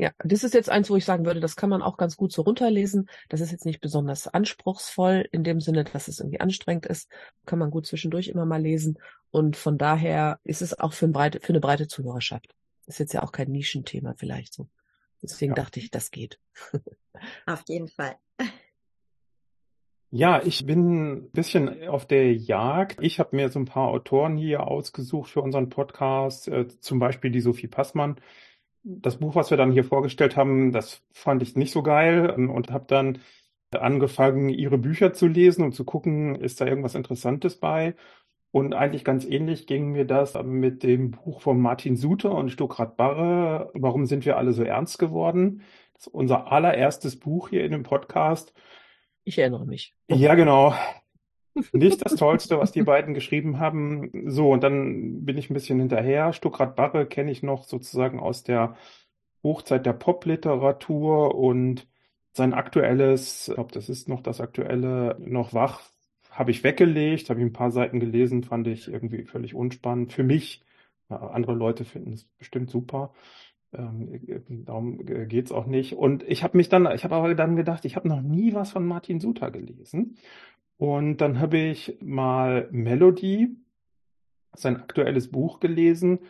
Ja, 0.00 0.12
das 0.18 0.44
ist 0.44 0.54
jetzt 0.54 0.70
eins, 0.70 0.90
wo 0.90 0.96
ich 0.96 1.04
sagen 1.04 1.24
würde, 1.24 1.40
das 1.40 1.56
kann 1.56 1.70
man 1.70 1.82
auch 1.82 1.96
ganz 1.96 2.16
gut 2.16 2.32
so 2.32 2.42
runterlesen. 2.42 3.08
Das 3.28 3.40
ist 3.40 3.50
jetzt 3.50 3.64
nicht 3.64 3.80
besonders 3.80 4.28
anspruchsvoll 4.28 5.28
in 5.32 5.42
dem 5.42 5.60
Sinne, 5.60 5.82
dass 5.82 6.06
es 6.06 6.20
irgendwie 6.20 6.40
anstrengend 6.40 6.86
ist. 6.86 7.10
Kann 7.46 7.58
man 7.58 7.70
gut 7.70 7.86
zwischendurch 7.86 8.28
immer 8.28 8.46
mal 8.46 8.62
lesen. 8.62 8.98
Und 9.30 9.56
von 9.56 9.76
daher 9.76 10.38
ist 10.44 10.62
es 10.62 10.78
auch 10.78 10.92
für, 10.92 11.06
ein 11.06 11.12
breite, 11.12 11.40
für 11.40 11.48
eine 11.48 11.60
breite 11.60 11.88
Zuhörerschaft. 11.88 12.54
Ist 12.86 13.00
jetzt 13.00 13.12
ja 13.12 13.24
auch 13.24 13.32
kein 13.32 13.50
Nischenthema 13.50 14.14
vielleicht 14.16 14.54
so. 14.54 14.68
Deswegen 15.20 15.52
Ja. 15.52 15.56
dachte 15.56 15.80
ich, 15.80 15.90
das 15.90 16.12
geht. 16.12 16.38
Auf 17.46 17.64
jeden 17.66 17.88
Fall. 17.88 18.14
Ja, 20.10 20.40
ich 20.42 20.64
bin 20.64 21.16
ein 21.18 21.30
bisschen 21.32 21.86
auf 21.88 22.06
der 22.06 22.32
Jagd. 22.34 22.98
Ich 23.02 23.18
habe 23.20 23.36
mir 23.36 23.50
so 23.50 23.58
ein 23.58 23.66
paar 23.66 23.88
Autoren 23.88 24.38
hier 24.38 24.66
ausgesucht 24.66 25.30
für 25.30 25.42
unseren 25.42 25.68
Podcast, 25.68 26.48
äh, 26.48 26.66
zum 26.80 26.98
Beispiel 26.98 27.30
die 27.30 27.40
Sophie 27.40 27.66
Passmann. 27.66 28.16
Das 28.84 29.18
Buch, 29.18 29.34
was 29.34 29.50
wir 29.50 29.58
dann 29.58 29.72
hier 29.72 29.84
vorgestellt 29.84 30.36
haben, 30.36 30.72
das 30.72 31.02
fand 31.12 31.42
ich 31.42 31.56
nicht 31.56 31.72
so 31.72 31.82
geil 31.82 32.34
ähm, 32.36 32.50
und 32.50 32.70
habe 32.70 32.86
dann 32.88 33.18
angefangen, 33.72 34.48
ihre 34.48 34.78
Bücher 34.78 35.12
zu 35.12 35.26
lesen 35.26 35.64
und 35.64 35.72
zu 35.74 35.84
gucken, 35.84 36.36
ist 36.36 36.60
da 36.60 36.66
irgendwas 36.66 36.94
Interessantes 36.94 37.56
bei. 37.58 37.94
Und 38.50 38.74
eigentlich 38.74 39.04
ganz 39.04 39.26
ähnlich 39.26 39.66
ging 39.66 39.92
mir 39.92 40.06
das 40.06 40.34
mit 40.42 40.82
dem 40.84 41.10
Buch 41.12 41.42
von 41.42 41.60
Martin 41.60 41.96
Suter 41.96 42.34
und 42.34 42.50
Stuckrad 42.50 42.96
Barre. 42.96 43.70
Warum 43.74 44.06
sind 44.06 44.24
wir 44.24 44.38
alle 44.38 44.52
so 44.54 44.62
ernst 44.64 44.98
geworden? 44.98 45.62
Das 45.94 46.06
ist 46.06 46.14
unser 46.14 46.50
allererstes 46.50 47.18
Buch 47.18 47.50
hier 47.50 47.64
in 47.64 47.72
dem 47.72 47.82
Podcast. 47.82 48.54
Ich 49.28 49.38
erinnere 49.38 49.66
mich. 49.66 49.94
Ja, 50.08 50.34
genau. 50.34 50.72
Nicht 51.72 52.02
das 52.02 52.14
Tollste, 52.14 52.58
was 52.58 52.72
die 52.72 52.82
beiden 52.82 53.12
geschrieben 53.12 53.58
haben. 53.60 54.10
So, 54.24 54.50
und 54.50 54.62
dann 54.62 55.26
bin 55.26 55.36
ich 55.36 55.50
ein 55.50 55.54
bisschen 55.54 55.78
hinterher. 55.78 56.32
Stuckrad 56.32 56.76
Barre 56.76 57.04
kenne 57.04 57.30
ich 57.30 57.42
noch 57.42 57.64
sozusagen 57.64 58.20
aus 58.20 58.42
der 58.42 58.74
Hochzeit 59.42 59.84
der 59.84 59.92
Popliteratur 59.92 61.34
und 61.34 61.86
sein 62.32 62.54
aktuelles, 62.54 63.48
ich 63.48 63.54
glaube, 63.54 63.72
das 63.72 63.90
ist 63.90 64.08
noch 64.08 64.22
das 64.22 64.40
aktuelle, 64.40 65.18
noch 65.20 65.52
wach, 65.52 65.82
habe 66.30 66.50
ich 66.50 66.64
weggelegt, 66.64 67.28
habe 67.28 67.40
ich 67.40 67.46
ein 67.46 67.52
paar 67.52 67.70
Seiten 67.70 68.00
gelesen, 68.00 68.44
fand 68.44 68.66
ich 68.66 68.88
irgendwie 68.88 69.24
völlig 69.24 69.54
unspannend. 69.54 70.14
Für 70.14 70.24
mich, 70.24 70.62
andere 71.10 71.52
Leute 71.52 71.84
finden 71.84 72.14
es 72.14 72.24
bestimmt 72.24 72.70
super. 72.70 73.12
Ähm, 73.72 74.64
darum 74.64 75.04
geht's 75.04 75.52
auch 75.52 75.66
nicht. 75.66 75.94
Und 75.94 76.22
ich 76.24 76.42
habe 76.42 76.56
mich 76.56 76.68
dann, 76.68 76.90
ich 76.94 77.04
habe 77.04 77.14
aber 77.14 77.34
dann 77.34 77.56
gedacht, 77.56 77.84
ich 77.84 77.96
habe 77.96 78.08
noch 78.08 78.22
nie 78.22 78.54
was 78.54 78.72
von 78.72 78.86
Martin 78.86 79.20
Suter 79.20 79.50
gelesen. 79.50 80.16
Und 80.78 81.18
dann 81.18 81.40
habe 81.40 81.58
ich 81.58 81.98
mal 82.00 82.68
Melody, 82.70 83.56
sein 84.54 84.76
aktuelles 84.76 85.30
Buch 85.30 85.60
gelesen. 85.60 86.20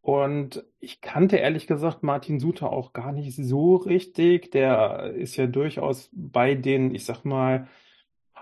Und 0.00 0.64
ich 0.80 1.00
kannte 1.00 1.36
ehrlich 1.36 1.68
gesagt 1.68 2.02
Martin 2.02 2.40
Suter 2.40 2.72
auch 2.72 2.92
gar 2.92 3.12
nicht 3.12 3.36
so 3.36 3.76
richtig. 3.76 4.50
Der 4.50 5.12
ist 5.14 5.36
ja 5.36 5.46
durchaus 5.46 6.10
bei 6.12 6.54
den, 6.56 6.94
ich 6.94 7.04
sag 7.04 7.24
mal, 7.24 7.68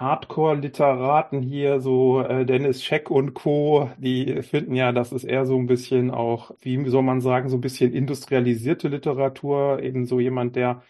Hardcore-Literaten 0.00 1.42
hier, 1.42 1.80
so 1.80 2.22
äh, 2.22 2.46
Dennis 2.46 2.82
Scheck 2.82 3.10
und 3.10 3.34
Co., 3.34 3.90
die 3.98 4.42
finden 4.42 4.74
ja, 4.74 4.92
das 4.92 5.12
ist 5.12 5.24
eher 5.24 5.44
so 5.44 5.58
ein 5.58 5.66
bisschen 5.66 6.10
auch, 6.10 6.52
wie 6.60 6.88
soll 6.88 7.02
man 7.02 7.20
sagen, 7.20 7.50
so 7.50 7.58
ein 7.58 7.60
bisschen 7.60 7.92
industrialisierte 7.92 8.88
Literatur, 8.88 9.82
eben 9.82 10.06
so 10.06 10.18
jemand, 10.18 10.56
der 10.56 10.82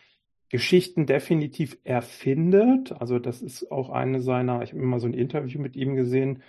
Geschichten 0.49 1.07
definitiv 1.07 1.77
erfindet. 1.83 2.93
Also 2.93 3.19
das 3.19 3.43
ist 3.43 3.71
auch 3.73 3.91
eine 3.91 4.21
seiner, 4.21 4.63
ich 4.63 4.73
habe 4.73 4.83
immer 4.83 5.01
so 5.01 5.09
ein 5.09 5.15
Interview 5.15 5.61
mit 5.61 5.75
ihm 5.77 5.97
gesehen. 5.97 6.43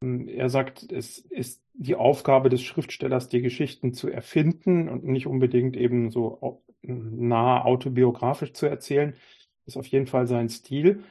Er 0.00 0.48
sagt, 0.48 0.90
es 0.92 1.18
ist 1.18 1.62
die 1.74 1.94
Aufgabe 1.94 2.48
des 2.48 2.62
Schriftstellers, 2.62 3.28
die 3.28 3.42
Geschichten 3.42 3.94
zu 3.94 4.08
erfinden 4.08 4.88
und 4.88 5.04
nicht 5.04 5.26
unbedingt 5.28 5.76
eben 5.76 6.10
so 6.10 6.62
nah 6.82 7.64
autobiografisch 7.64 8.52
zu 8.54 8.66
erzählen. 8.66 9.14
Das 9.64 9.74
ist 9.74 9.76
auf 9.76 9.86
jeden 9.86 10.06
Fall 10.06 10.26
sein 10.26 10.48
Stil. 10.48 11.04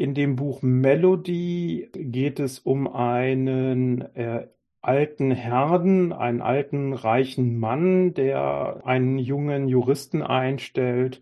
In 0.00 0.14
dem 0.14 0.34
Buch 0.34 0.62
Melody 0.62 1.90
geht 1.92 2.40
es 2.40 2.58
um 2.58 2.88
einen 2.88 4.00
äh, 4.14 4.46
alten 4.80 5.30
Herden, 5.30 6.14
einen 6.14 6.40
alten 6.40 6.94
reichen 6.94 7.58
Mann, 7.58 8.14
der 8.14 8.80
einen 8.86 9.18
jungen 9.18 9.68
Juristen 9.68 10.22
einstellt, 10.22 11.20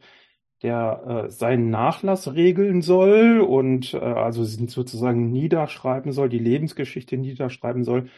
der 0.62 1.24
äh, 1.26 1.28
seinen 1.28 1.70
Nachlass 1.70 2.32
regeln 2.34 2.80
soll 2.80 3.40
und 3.40 3.94
äh, 3.94 3.98
also 3.98 4.44
sozusagen 4.44 5.32
niederschreiben 5.32 6.12
soll, 6.12 6.28
die 6.28 6.38
Lebensgeschichte 6.38 7.16
niederschreiben 7.16 7.82
soll. 7.82 8.08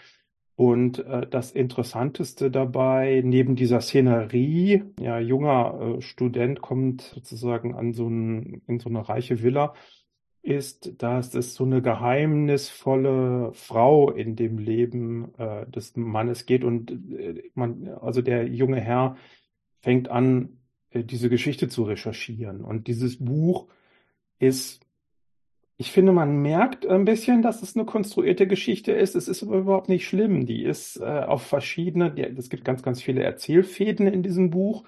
Und 0.56 0.98
äh, 0.98 1.26
das 1.26 1.52
Interessanteste 1.52 2.50
dabei, 2.50 3.22
neben 3.24 3.56
dieser 3.56 3.80
Szenerie, 3.80 4.82
ja, 5.00 5.18
junger 5.20 5.96
äh, 5.96 6.02
Student 6.02 6.60
kommt 6.60 7.00
sozusagen 7.00 7.74
an 7.74 7.94
so 7.94 8.08
ein, 8.08 8.60
in 8.66 8.78
so 8.78 8.90
eine 8.90 9.08
reiche 9.08 9.42
Villa, 9.42 9.72
ist, 10.42 11.02
dass 11.02 11.34
es 11.34 11.54
so 11.54 11.64
eine 11.64 11.82
geheimnisvolle 11.82 13.52
Frau 13.52 14.10
in 14.10 14.36
dem 14.36 14.58
Leben 14.58 15.34
äh, 15.38 15.66
des 15.66 15.96
Mannes 15.96 16.46
geht 16.46 16.64
und 16.64 16.90
äh, 16.90 17.42
man, 17.54 17.88
also 18.00 18.22
der 18.22 18.46
junge 18.46 18.80
Herr 18.80 19.16
fängt 19.80 20.08
an, 20.08 20.60
äh, 20.90 21.04
diese 21.04 21.28
Geschichte 21.28 21.68
zu 21.68 21.84
recherchieren. 21.84 22.62
Und 22.62 22.86
dieses 22.86 23.18
Buch 23.22 23.68
ist, 24.38 24.80
ich 25.76 25.92
finde, 25.92 26.12
man 26.12 26.42
merkt 26.42 26.86
ein 26.86 27.04
bisschen, 27.04 27.42
dass 27.42 27.62
es 27.62 27.76
eine 27.76 27.86
konstruierte 27.86 28.46
Geschichte 28.46 28.92
ist. 28.92 29.14
Es 29.14 29.28
ist 29.28 29.42
aber 29.42 29.58
überhaupt 29.58 29.88
nicht 29.88 30.06
schlimm. 30.06 30.46
Die 30.46 30.62
ist 30.62 30.96
äh, 30.98 31.04
auf 31.04 31.42
verschiedene, 31.42 32.10
die, 32.10 32.22
es 32.22 32.50
gibt 32.50 32.64
ganz, 32.64 32.82
ganz 32.82 33.02
viele 33.02 33.22
Erzählfäden 33.22 34.06
in 34.06 34.22
diesem 34.22 34.50
Buch, 34.50 34.84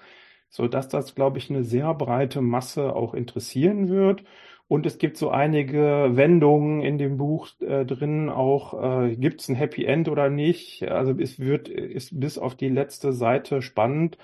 so 0.49 0.67
dass 0.67 0.89
das, 0.89 1.15
glaube 1.15 1.39
ich, 1.39 1.49
eine 1.49 1.63
sehr 1.63 1.93
breite 1.95 2.41
Masse 2.41 2.95
auch 2.95 3.13
interessieren 3.15 3.89
wird. 3.89 4.23
Und 4.67 4.85
es 4.85 4.97
gibt 4.97 5.17
so 5.17 5.29
einige 5.29 6.11
Wendungen 6.13 6.81
in 6.81 6.97
dem 6.97 7.17
Buch 7.17 7.49
äh, 7.61 7.85
drin, 7.85 8.29
auch 8.29 9.03
äh, 9.05 9.15
gibt 9.15 9.41
es 9.41 9.49
ein 9.49 9.55
Happy 9.55 9.85
End 9.85 10.09
oder 10.09 10.29
nicht. 10.29 10.83
Also 10.89 11.13
es 11.19 11.39
wird, 11.39 11.69
ist 11.69 12.19
bis 12.19 12.37
auf 12.37 12.55
die 12.55 12.69
letzte 12.69 13.13
Seite 13.13 13.61
spannend 13.61 14.17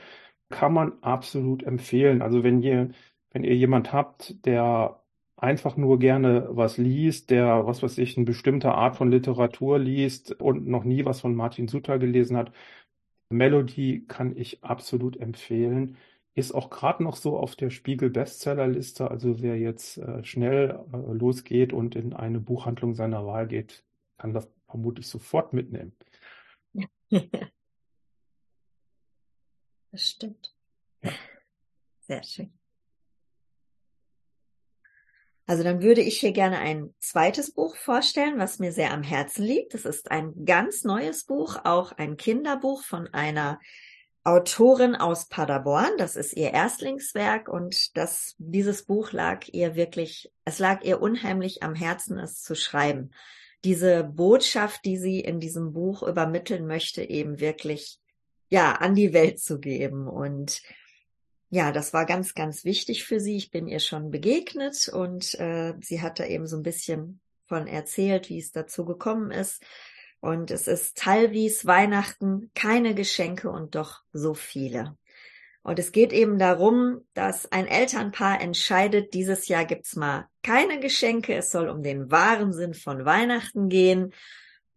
kann 0.50 0.74
man 0.74 0.94
absolut 1.02 1.64
empfehlen. 1.64 2.22
Also 2.22 2.44
wenn 2.44 2.62
ihr, 2.62 2.92
wenn 3.32 3.44
ihr 3.44 3.56
jemand 3.56 3.94
habt, 3.94 4.46
der 4.46 5.02
einfach 5.38 5.78
nur 5.78 6.00
gerne 6.00 6.48
was 6.52 6.78
liest, 6.78 7.30
der, 7.30 7.66
was 7.66 7.84
weiß 7.84 7.98
ich, 8.00 8.18
eine 8.18 8.26
bestimmte 8.26 8.74
Art 8.74 8.98
von 8.98 9.12
Literatur 9.12 9.80
liest 9.80 10.34
und 10.42 10.68
noch 10.68 10.84
nie 10.84 11.06
was 11.06 11.22
von 11.22 11.36
Martin 11.36 11.68
Suter 11.68 12.00
gelesen 12.00 12.38
hat, 12.38 12.52
Melody 13.30 14.06
kann 14.08 14.36
ich 14.36 14.64
absolut 14.64 15.18
empfehlen. 15.18 15.98
Ist 16.40 16.54
auch 16.54 16.70
gerade 16.70 17.04
noch 17.04 17.18
so 17.18 17.38
auf 17.38 17.58
der 17.58 17.70
Spiegel 17.70 18.10
Bestsellerliste. 18.10 19.12
Also 19.12 19.42
wer 19.42 19.58
jetzt 19.58 19.98
äh, 19.98 20.24
schnell 20.24 20.80
äh, 20.94 20.98
losgeht 20.98 21.74
und 21.74 21.98
in 21.98 22.14
eine 22.14 22.40
Buchhandlung 22.40 22.96
seiner 22.96 23.26
Wahl 23.26 23.46
geht, 23.46 23.84
kann 24.18 24.34
das 24.34 24.48
vermutlich 24.68 25.08
sofort 25.08 25.52
mitnehmen. 25.54 25.92
Das 29.92 30.08
stimmt. 30.08 30.54
Ja. 31.02 31.12
Sehr 32.02 32.22
schön. 32.22 32.54
Also 35.48 35.64
dann 35.64 35.82
würde 35.82 36.02
ich 36.02 36.20
hier 36.20 36.32
gerne 36.32 36.60
ein 36.60 36.94
zweites 37.00 37.52
Buch 37.52 37.76
vorstellen, 37.76 38.38
was 38.38 38.60
mir 38.60 38.72
sehr 38.72 38.94
am 38.94 39.02
Herzen 39.02 39.44
liegt. 39.44 39.74
Das 39.74 39.86
ist 39.86 40.12
ein 40.12 40.46
ganz 40.46 40.84
neues 40.84 41.24
Buch, 41.24 41.58
auch 41.64 41.92
ein 41.94 42.18
Kinderbuch 42.18 42.84
von 42.84 43.08
einer 43.16 43.60
Autorin 44.30 44.96
aus 44.96 45.28
Paderborn. 45.28 45.98
Das 45.98 46.16
ist 46.16 46.34
ihr 46.38 46.54
Erstlingswerk 46.54 47.50
und 47.50 47.98
das, 47.98 48.36
dieses 48.38 48.84
Buch 48.84 49.12
lag 49.12 49.48
ihr 49.52 49.74
wirklich, 49.74 50.32
es 50.46 50.60
lag 50.60 50.84
ihr 50.84 51.02
unheimlich 51.02 51.64
am 51.64 51.74
Herzen, 51.74 52.20
es 52.20 52.44
zu 52.44 52.54
schreiben. 52.54 53.10
Diese 53.64 54.04
Botschaft, 54.04 54.86
die 54.86 54.98
sie 54.98 55.20
in 55.20 55.40
diesem 55.40 55.74
Buch 55.74 56.04
übermitteln 56.04 56.68
möchte, 56.68 57.02
eben 57.02 57.40
wirklich 57.40 58.00
ja, 58.50 58.74
an 58.74 58.94
die 58.94 59.14
Welt 59.14 59.40
zu 59.40 59.60
geben. 59.60 60.08
Und 60.08 60.62
ja, 61.50 61.72
das 61.72 61.92
war 61.94 62.06
ganz, 62.06 62.36
ganz 62.36 62.66
wichtig 62.66 63.06
für 63.06 63.20
sie. 63.20 63.36
Ich 63.36 63.50
bin 63.50 63.68
ihr 63.68 63.80
schon 63.80 64.12
begegnet 64.12 64.90
und 64.90 65.34
äh, 65.40 65.74
sie 65.82 66.04
hat 66.04 66.20
da 66.20 66.26
eben 66.26 66.46
so 66.46 66.56
ein 66.56 66.64
bisschen 66.64 67.20
von 67.48 67.66
erzählt, 67.66 68.30
wie 68.30 68.38
es 68.38 68.52
dazu 68.52 68.86
gekommen 68.86 69.32
ist. 69.32 69.64
Und 70.22 70.52
es 70.52 70.68
ist 70.68 70.98
Talwies 70.98 71.66
Weihnachten, 71.66 72.52
keine 72.54 72.94
Geschenke 72.94 73.50
und 73.50 73.76
doch 73.76 74.02
so 74.12 74.34
viele. 74.34 74.98
Und 75.62 75.78
es 75.78 75.92
geht 75.92 76.14
eben 76.14 76.40
darum, 76.40 77.02
dass 77.14 77.52
ein 77.52 77.68
Elternpaar 77.68 78.42
entscheidet, 78.42 79.14
dieses 79.14 79.48
Jahr 79.48 79.66
gibt's 79.66 79.96
mal 79.96 80.28
keine 80.42 80.80
Geschenke, 80.80 81.36
es 81.36 81.52
soll 81.52 81.70
um 81.70 81.84
den 81.84 82.10
wahren 82.12 82.54
Sinn 82.54 82.74
von 82.74 83.06
Weihnachten 83.06 83.70
gehen. 83.70 84.14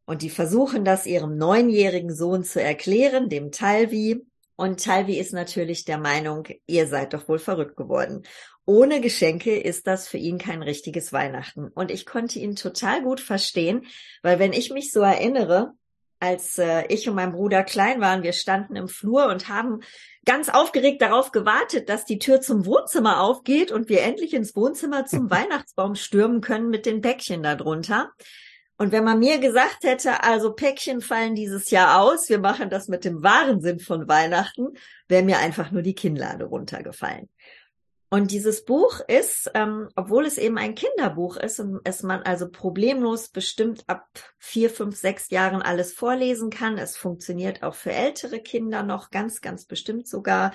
Und 0.04 0.22
die 0.22 0.30
versuchen 0.30 0.84
das 0.84 1.06
ihrem 1.06 1.36
neunjährigen 1.36 2.14
Sohn 2.14 2.44
zu 2.44 2.60
erklären, 2.60 3.28
dem 3.28 3.52
Talvi. 3.52 4.26
Und 4.56 4.84
Talvi 4.84 5.18
ist 5.18 5.32
natürlich 5.32 5.84
der 5.84 5.98
Meinung, 5.98 6.46
ihr 6.66 6.86
seid 6.86 7.14
doch 7.14 7.28
wohl 7.28 7.38
verrückt 7.38 7.76
geworden. 7.76 8.22
Ohne 8.64 9.00
Geschenke 9.00 9.58
ist 9.58 9.86
das 9.86 10.06
für 10.06 10.18
ihn 10.18 10.38
kein 10.38 10.62
richtiges 10.62 11.12
Weihnachten. 11.12 11.68
Und 11.68 11.90
ich 11.90 12.06
konnte 12.06 12.38
ihn 12.38 12.54
total 12.54 13.02
gut 13.02 13.20
verstehen, 13.20 13.86
weil 14.22 14.38
wenn 14.38 14.52
ich 14.52 14.70
mich 14.70 14.92
so 14.92 15.00
erinnere, 15.00 15.72
als 16.20 16.58
äh, 16.58 16.86
ich 16.86 17.08
und 17.08 17.16
mein 17.16 17.32
Bruder 17.32 17.64
klein 17.64 18.00
waren, 18.00 18.22
wir 18.22 18.32
standen 18.32 18.76
im 18.76 18.86
Flur 18.86 19.26
und 19.26 19.48
haben 19.48 19.80
ganz 20.24 20.48
aufgeregt 20.48 21.02
darauf 21.02 21.32
gewartet, 21.32 21.88
dass 21.88 22.04
die 22.04 22.20
Tür 22.20 22.40
zum 22.40 22.64
Wohnzimmer 22.64 23.20
aufgeht 23.20 23.72
und 23.72 23.88
wir 23.88 24.02
endlich 24.02 24.32
ins 24.32 24.54
Wohnzimmer 24.54 25.04
zum 25.04 25.30
Weihnachtsbaum 25.30 25.96
stürmen 25.96 26.40
können 26.40 26.70
mit 26.70 26.86
den 26.86 27.00
Päckchen 27.00 27.42
darunter. 27.42 28.12
Und 28.78 28.90
wenn 28.90 29.04
man 29.04 29.18
mir 29.18 29.38
gesagt 29.38 29.84
hätte, 29.84 30.24
also 30.24 30.54
Päckchen 30.54 31.00
fallen 31.00 31.34
dieses 31.34 31.70
Jahr 31.70 32.00
aus, 32.00 32.28
wir 32.28 32.38
machen 32.38 32.70
das 32.70 32.88
mit 32.88 33.04
dem 33.04 33.22
wahren 33.22 33.60
Sinn 33.60 33.78
von 33.78 34.08
Weihnachten, 34.08 34.68
wäre 35.08 35.22
mir 35.22 35.38
einfach 35.38 35.70
nur 35.70 35.82
die 35.82 35.94
Kinnlade 35.94 36.44
runtergefallen. 36.44 37.28
Und 38.12 38.30
dieses 38.30 38.66
Buch 38.66 39.00
ist, 39.08 39.50
ähm, 39.54 39.88
obwohl 39.96 40.26
es 40.26 40.36
eben 40.36 40.58
ein 40.58 40.74
Kinderbuch 40.74 41.38
ist 41.38 41.60
und 41.60 41.80
es 41.84 42.02
man 42.02 42.20
also 42.20 42.50
problemlos 42.50 43.28
bestimmt 43.28 43.84
ab 43.86 44.06
vier, 44.36 44.68
fünf, 44.68 44.98
sechs 44.98 45.30
Jahren 45.30 45.62
alles 45.62 45.94
vorlesen 45.94 46.50
kann, 46.50 46.76
es 46.76 46.94
funktioniert 46.94 47.62
auch 47.62 47.74
für 47.74 47.92
ältere 47.92 48.40
Kinder 48.40 48.82
noch 48.82 49.10
ganz, 49.10 49.40
ganz 49.40 49.64
bestimmt 49.64 50.06
sogar, 50.06 50.52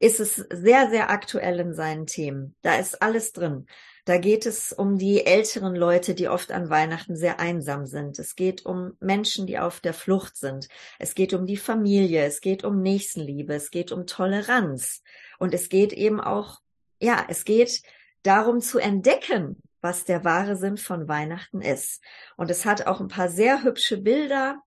ist 0.00 0.20
es 0.20 0.36
sehr, 0.36 0.90
sehr 0.90 1.08
aktuell 1.08 1.60
in 1.60 1.72
seinen 1.72 2.06
Themen. 2.06 2.56
Da 2.60 2.74
ist 2.74 3.00
alles 3.00 3.32
drin. 3.32 3.66
Da 4.04 4.18
geht 4.18 4.46
es 4.46 4.72
um 4.72 4.98
die 4.98 5.24
älteren 5.26 5.76
Leute, 5.76 6.14
die 6.14 6.28
oft 6.28 6.50
an 6.50 6.70
Weihnachten 6.70 7.14
sehr 7.14 7.38
einsam 7.38 7.86
sind. 7.86 8.18
Es 8.18 8.34
geht 8.34 8.66
um 8.66 8.96
Menschen, 8.98 9.46
die 9.46 9.60
auf 9.60 9.78
der 9.78 9.94
Flucht 9.94 10.36
sind. 10.36 10.68
Es 10.98 11.14
geht 11.14 11.34
um 11.34 11.46
die 11.46 11.56
Familie. 11.56 12.24
Es 12.24 12.40
geht 12.40 12.64
um 12.64 12.82
Nächstenliebe. 12.82 13.54
Es 13.54 13.70
geht 13.70 13.92
um 13.92 14.06
Toleranz. 14.06 15.02
Und 15.38 15.54
es 15.54 15.68
geht 15.68 15.92
eben 15.92 16.20
auch, 16.20 16.60
ja, 17.00 17.24
es 17.28 17.44
geht 17.44 17.82
darum 18.24 18.60
zu 18.60 18.80
entdecken, 18.80 19.62
was 19.80 20.04
der 20.04 20.24
wahre 20.24 20.56
Sinn 20.56 20.78
von 20.78 21.06
Weihnachten 21.06 21.60
ist. 21.60 22.02
Und 22.36 22.50
es 22.50 22.64
hat 22.64 22.88
auch 22.88 23.00
ein 23.00 23.08
paar 23.08 23.28
sehr 23.28 23.62
hübsche 23.62 23.98
Bilder, 23.98 24.62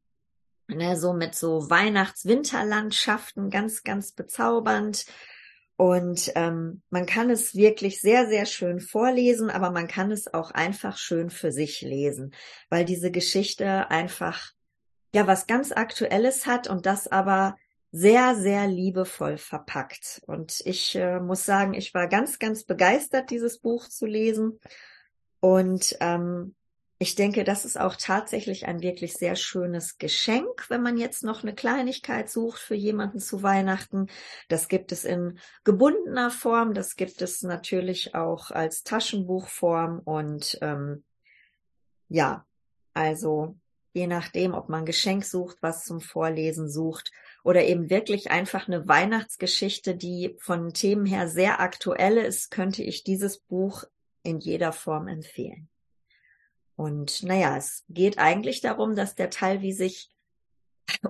ne, 0.67 0.95
so 0.97 1.13
mit 1.13 1.35
so 1.35 1.69
Weihnachts-Winterlandschaften, 1.69 3.49
ganz, 3.49 3.83
ganz 3.83 4.13
bezaubernd. 4.13 5.05
Und 5.77 6.31
ähm, 6.35 6.81
man 6.89 7.05
kann 7.05 7.29
es 7.29 7.55
wirklich 7.55 7.99
sehr, 7.99 8.27
sehr 8.27 8.45
schön 8.45 8.79
vorlesen, 8.79 9.49
aber 9.49 9.71
man 9.71 9.87
kann 9.87 10.11
es 10.11 10.33
auch 10.33 10.51
einfach 10.51 10.97
schön 10.97 11.29
für 11.29 11.51
sich 11.51 11.81
lesen, 11.81 12.33
weil 12.69 12.85
diese 12.85 13.11
Geschichte 13.11 13.89
einfach 13.89 14.51
ja 15.13 15.27
was 15.27 15.47
ganz 15.47 15.71
Aktuelles 15.71 16.45
hat 16.45 16.69
und 16.69 16.85
das 16.85 17.07
aber 17.07 17.57
sehr, 17.91 18.35
sehr 18.35 18.67
liebevoll 18.67 19.37
verpackt. 19.37 20.21
Und 20.27 20.61
ich 20.65 20.95
äh, 20.95 21.19
muss 21.19 21.45
sagen, 21.45 21.73
ich 21.73 21.93
war 21.93 22.07
ganz, 22.07 22.39
ganz 22.39 22.65
begeistert, 22.65 23.29
dieses 23.29 23.59
Buch 23.59 23.87
zu 23.87 24.05
lesen. 24.05 24.59
Und 25.39 25.95
ähm, 26.01 26.55
ich 27.05 27.13
denke, 27.13 27.43
das 27.43 27.65
ist 27.65 27.79
auch 27.79 27.95
tatsächlich 27.95 28.65
ein 28.65 28.81
wirklich 28.81 29.13
sehr 29.13 29.35
schönes 29.35 29.99
Geschenk, 29.99 30.67
wenn 30.69 30.81
man 30.81 30.97
jetzt 30.97 31.23
noch 31.23 31.43
eine 31.43 31.53
Kleinigkeit 31.53 32.31
sucht 32.31 32.57
für 32.57 32.73
jemanden 32.73 33.19
zu 33.19 33.43
Weihnachten. 33.43 34.07
Das 34.49 34.69
gibt 34.69 34.91
es 34.91 35.05
in 35.05 35.37
gebundener 35.63 36.31
Form, 36.31 36.73
das 36.73 36.95
gibt 36.95 37.21
es 37.21 37.43
natürlich 37.43 38.15
auch 38.15 38.49
als 38.49 38.81
Taschenbuchform 38.81 39.99
und 39.99 40.57
ähm, 40.61 41.03
ja, 42.09 42.43
also 42.95 43.55
je 43.93 44.07
nachdem, 44.07 44.55
ob 44.55 44.69
man 44.69 44.83
Geschenk 44.83 45.25
sucht, 45.25 45.57
was 45.61 45.85
zum 45.85 46.01
Vorlesen 46.01 46.71
sucht 46.71 47.11
oder 47.43 47.65
eben 47.65 47.91
wirklich 47.91 48.31
einfach 48.31 48.67
eine 48.67 48.87
Weihnachtsgeschichte, 48.87 49.95
die 49.95 50.35
von 50.39 50.73
Themen 50.73 51.05
her 51.05 51.29
sehr 51.29 51.59
aktuell 51.59 52.17
ist, 52.17 52.49
könnte 52.49 52.81
ich 52.81 53.03
dieses 53.03 53.37
Buch 53.37 53.83
in 54.23 54.39
jeder 54.39 54.73
Form 54.73 55.07
empfehlen. 55.07 55.69
Und 56.75 57.23
naja, 57.23 57.57
es 57.57 57.83
geht 57.89 58.19
eigentlich 58.19 58.61
darum, 58.61 58.95
dass 58.95 59.15
der 59.15 59.29
Talvi 59.29 59.71
sich 59.71 60.09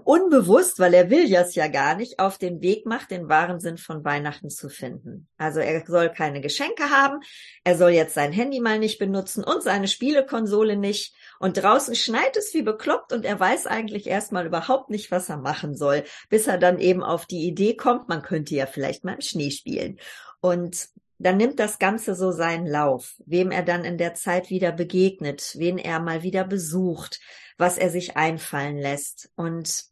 unbewusst, 0.04 0.80
weil 0.80 0.94
er 0.94 1.10
will 1.10 1.34
es 1.34 1.56
ja 1.56 1.68
gar 1.68 1.96
nicht, 1.96 2.20
auf 2.20 2.38
den 2.38 2.62
Weg 2.62 2.86
macht, 2.86 3.12
den 3.12 3.30
wahren 3.30 3.60
Sinn 3.60 3.78
von 3.78 4.04
Weihnachten 4.04 4.50
zu 4.50 4.70
finden. 4.70 5.28
Also 5.38 5.60
er 5.60 5.86
soll 5.86 6.10
keine 6.10 6.42
Geschenke 6.42 6.90
haben, 6.90 7.20
er 7.64 7.78
soll 7.78 7.92
jetzt 7.92 8.14
sein 8.14 8.32
Handy 8.32 8.60
mal 8.60 8.80
nicht 8.80 9.00
benutzen 9.00 9.44
und 9.44 9.64
seine 9.64 9.88
Spielekonsole 9.88 10.76
nicht. 10.76 11.14
Und 11.40 11.58
draußen 11.58 11.96
schneit 11.96 12.38
es 12.38 12.54
wie 12.54 12.62
bekloppt 12.62 13.14
und 13.14 13.26
er 13.26 13.40
weiß 13.40 13.68
eigentlich 13.68 14.08
erstmal 14.08 14.46
überhaupt 14.46 14.90
nicht, 14.90 15.12
was 15.12 15.30
er 15.30 15.38
machen 15.38 15.76
soll, 15.76 16.04
bis 16.30 16.48
er 16.48 16.58
dann 16.58 16.80
eben 16.80 17.04
auf 17.04 17.26
die 17.26 17.46
Idee 17.46 17.76
kommt, 17.76 18.08
man 18.08 18.22
könnte 18.22 18.56
ja 18.56 18.66
vielleicht 18.66 19.04
mal 19.04 19.16
im 19.16 19.22
Schnee 19.22 19.52
spielen. 19.52 20.00
Und 20.40 20.90
dann 21.26 21.38
nimmt 21.38 21.60
das 21.60 21.80
Ganze 21.80 22.14
so 22.14 22.32
seinen 22.32 22.68
Lauf, 22.68 23.16
wem 23.26 23.50
er 23.50 23.64
dann 23.64 23.84
in 23.84 23.98
der 23.98 24.14
Zeit 24.14 24.52
wieder 24.52 24.72
begegnet, 24.72 25.56
wen 25.58 25.80
er 25.80 26.00
mal 26.00 26.22
wieder 26.22 26.44
besucht, 26.44 27.20
was 27.58 27.80
er 27.80 27.90
sich 27.90 28.16
einfallen 28.16 28.78
lässt. 28.78 29.32
Und 29.36 29.86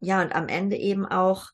ja, 0.00 0.20
und 0.20 0.34
am 0.34 0.46
Ende 0.46 0.76
eben 0.76 1.06
auch, 1.06 1.52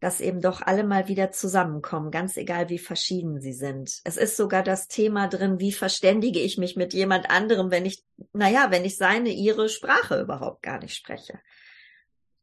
dass 0.00 0.20
eben 0.20 0.42
doch 0.42 0.60
alle 0.60 0.84
mal 0.84 1.08
wieder 1.08 1.32
zusammenkommen, 1.32 2.10
ganz 2.10 2.36
egal 2.36 2.68
wie 2.68 2.78
verschieden 2.78 3.40
sie 3.40 3.54
sind. 3.54 4.02
Es 4.04 4.18
ist 4.18 4.36
sogar 4.36 4.62
das 4.62 4.88
Thema 4.88 5.26
drin, 5.28 5.58
wie 5.58 5.72
verständige 5.72 6.40
ich 6.40 6.58
mich 6.58 6.76
mit 6.76 6.92
jemand 6.92 7.30
anderem, 7.30 7.70
wenn 7.70 7.86
ich, 7.86 8.04
naja, 8.34 8.66
wenn 8.70 8.84
ich 8.84 8.98
seine, 8.98 9.30
ihre 9.30 9.70
Sprache 9.70 10.20
überhaupt 10.20 10.62
gar 10.62 10.80
nicht 10.80 10.94
spreche. 10.94 11.40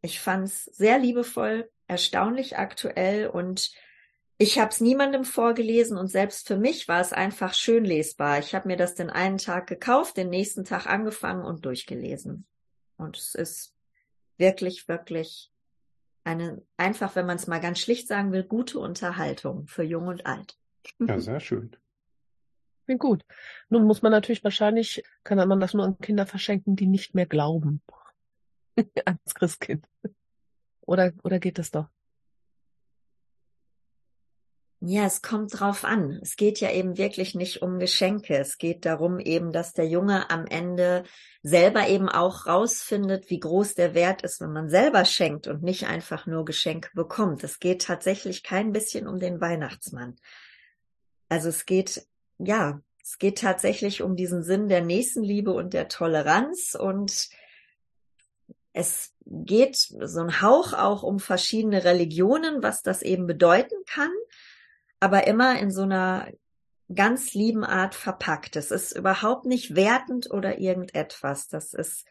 Ich 0.02 0.20
fand's 0.20 0.64
sehr 0.66 0.98
liebevoll, 0.98 1.70
erstaunlich 1.86 2.58
aktuell 2.58 3.28
und 3.28 3.70
ich 4.38 4.60
habe 4.60 4.70
es 4.70 4.82
niemandem 4.82 5.24
vorgelesen 5.24 5.98
und 5.98 6.08
selbst 6.08 6.48
für 6.48 6.58
mich 6.58 6.88
war 6.88 7.00
es 7.00 7.14
einfach 7.14 7.54
schön 7.54 7.86
lesbar. 7.86 8.40
Ich 8.40 8.54
habe 8.54 8.68
mir 8.68 8.76
das 8.76 8.96
den 8.96 9.10
einen 9.10 9.38
Tag 9.38 9.68
gekauft, 9.68 10.18
den 10.18 10.30
nächsten 10.30 10.66
Tag 10.66 10.88
angefangen 10.88 11.46
und 11.46 11.66
durchgelesen. 11.66 12.46
Und 12.98 13.18
es 13.18 13.36
ist 13.36 13.74
wirklich, 14.38 14.88
wirklich 14.88 15.52
eine, 16.26 16.62
einfach, 16.76 17.16
wenn 17.16 17.26
man 17.26 17.38
es 17.38 17.48
mal 17.48 17.62
ganz 17.62 17.80
schlicht 17.80 18.08
sagen 18.08 18.34
will, 18.34 18.44
gute 18.44 18.80
Unterhaltung 18.80 19.68
für 19.68 19.84
Jung 19.84 20.08
und 20.08 20.26
Alt. 20.26 20.58
Ja, 21.00 21.20
sehr 21.20 21.40
schön. 21.40 21.76
Klingt 22.86 23.02
gut. 23.02 23.26
Nun 23.70 23.86
muss 23.86 24.02
man 24.02 24.12
natürlich 24.12 24.44
wahrscheinlich, 24.44 25.04
kann 25.24 25.38
man 25.48 25.60
das 25.60 25.74
nur 25.74 25.86
an 25.86 25.98
Kinder 26.00 26.26
verschenken, 26.26 26.76
die 26.76 26.88
nicht 26.88 27.16
mehr 27.16 27.26
glauben. 27.26 27.82
Ans 29.06 29.34
Christkind. 29.34 29.88
Oder, 30.82 31.14
oder 31.24 31.40
geht 31.40 31.58
das 31.58 31.72
doch? 31.72 31.88
Ja, 34.88 35.06
es 35.06 35.24
kommt 35.24 35.60
drauf 35.60 35.84
an. 35.84 36.20
Es 36.22 36.36
geht 36.36 36.60
ja 36.60 36.72
eben 36.72 36.96
wirklich 36.96 37.34
nicht 37.34 37.64
um 37.64 37.80
Geschenke. 37.80 38.38
Es 38.38 38.60
geht 38.60 38.86
darum 38.86 39.20
eben, 39.20 39.52
dass 39.52 39.74
der 39.74 39.88
Junge 39.88 40.30
am 40.30 40.46
Ende 40.46 41.06
selber 41.42 41.88
eben 41.88 42.08
auch 42.08 42.46
rausfindet, 42.46 43.32
wie 43.32 43.40
groß 43.40 43.74
der 43.74 43.96
Wert 43.96 44.22
ist, 44.22 44.42
wenn 44.42 44.54
man 44.54 44.70
selber 44.70 45.04
schenkt 45.06 45.48
und 45.48 45.64
nicht 45.64 45.88
einfach 45.88 46.28
nur 46.28 46.46
Geschenke 46.46 46.92
bekommt. 46.94 47.44
Es 47.44 47.60
geht 47.60 47.82
tatsächlich 47.82 48.44
kein 48.44 48.74
bisschen 48.74 49.08
um 49.08 49.18
den 49.18 49.42
Weihnachtsmann. 49.42 50.18
Also 51.30 51.50
es 51.50 51.66
geht, 51.66 52.06
ja, 52.38 52.80
es 53.02 53.18
geht 53.18 53.40
tatsächlich 53.40 54.04
um 54.04 54.16
diesen 54.16 54.44
Sinn 54.44 54.68
der 54.68 54.82
Nächstenliebe 54.82 55.52
und 55.52 55.74
der 55.74 55.88
Toleranz 55.88 56.78
und 56.80 57.30
es 58.72 59.16
geht 59.26 59.78
so 59.78 60.20
ein 60.20 60.42
Hauch 60.44 60.74
auch 60.74 61.02
um 61.02 61.20
verschiedene 61.20 61.86
Religionen, 61.86 62.62
was 62.62 62.84
das 62.84 63.02
eben 63.02 63.26
bedeuten 63.26 63.78
kann 63.88 64.12
aber 65.06 65.28
immer 65.28 65.60
in 65.60 65.70
so 65.70 65.84
einer 65.84 66.28
ganz 66.94 67.36
lieben 67.36 67.64
Art 67.64 67.94
verpackt. 67.94 68.56
Es 68.56 68.72
ist 68.72 68.92
überhaupt 68.92 69.46
nicht 69.46 69.76
wertend 69.76 70.32
oder 70.32 70.58
irgendetwas. 70.58 71.48
Das 71.48 71.76
ist, 71.76 72.08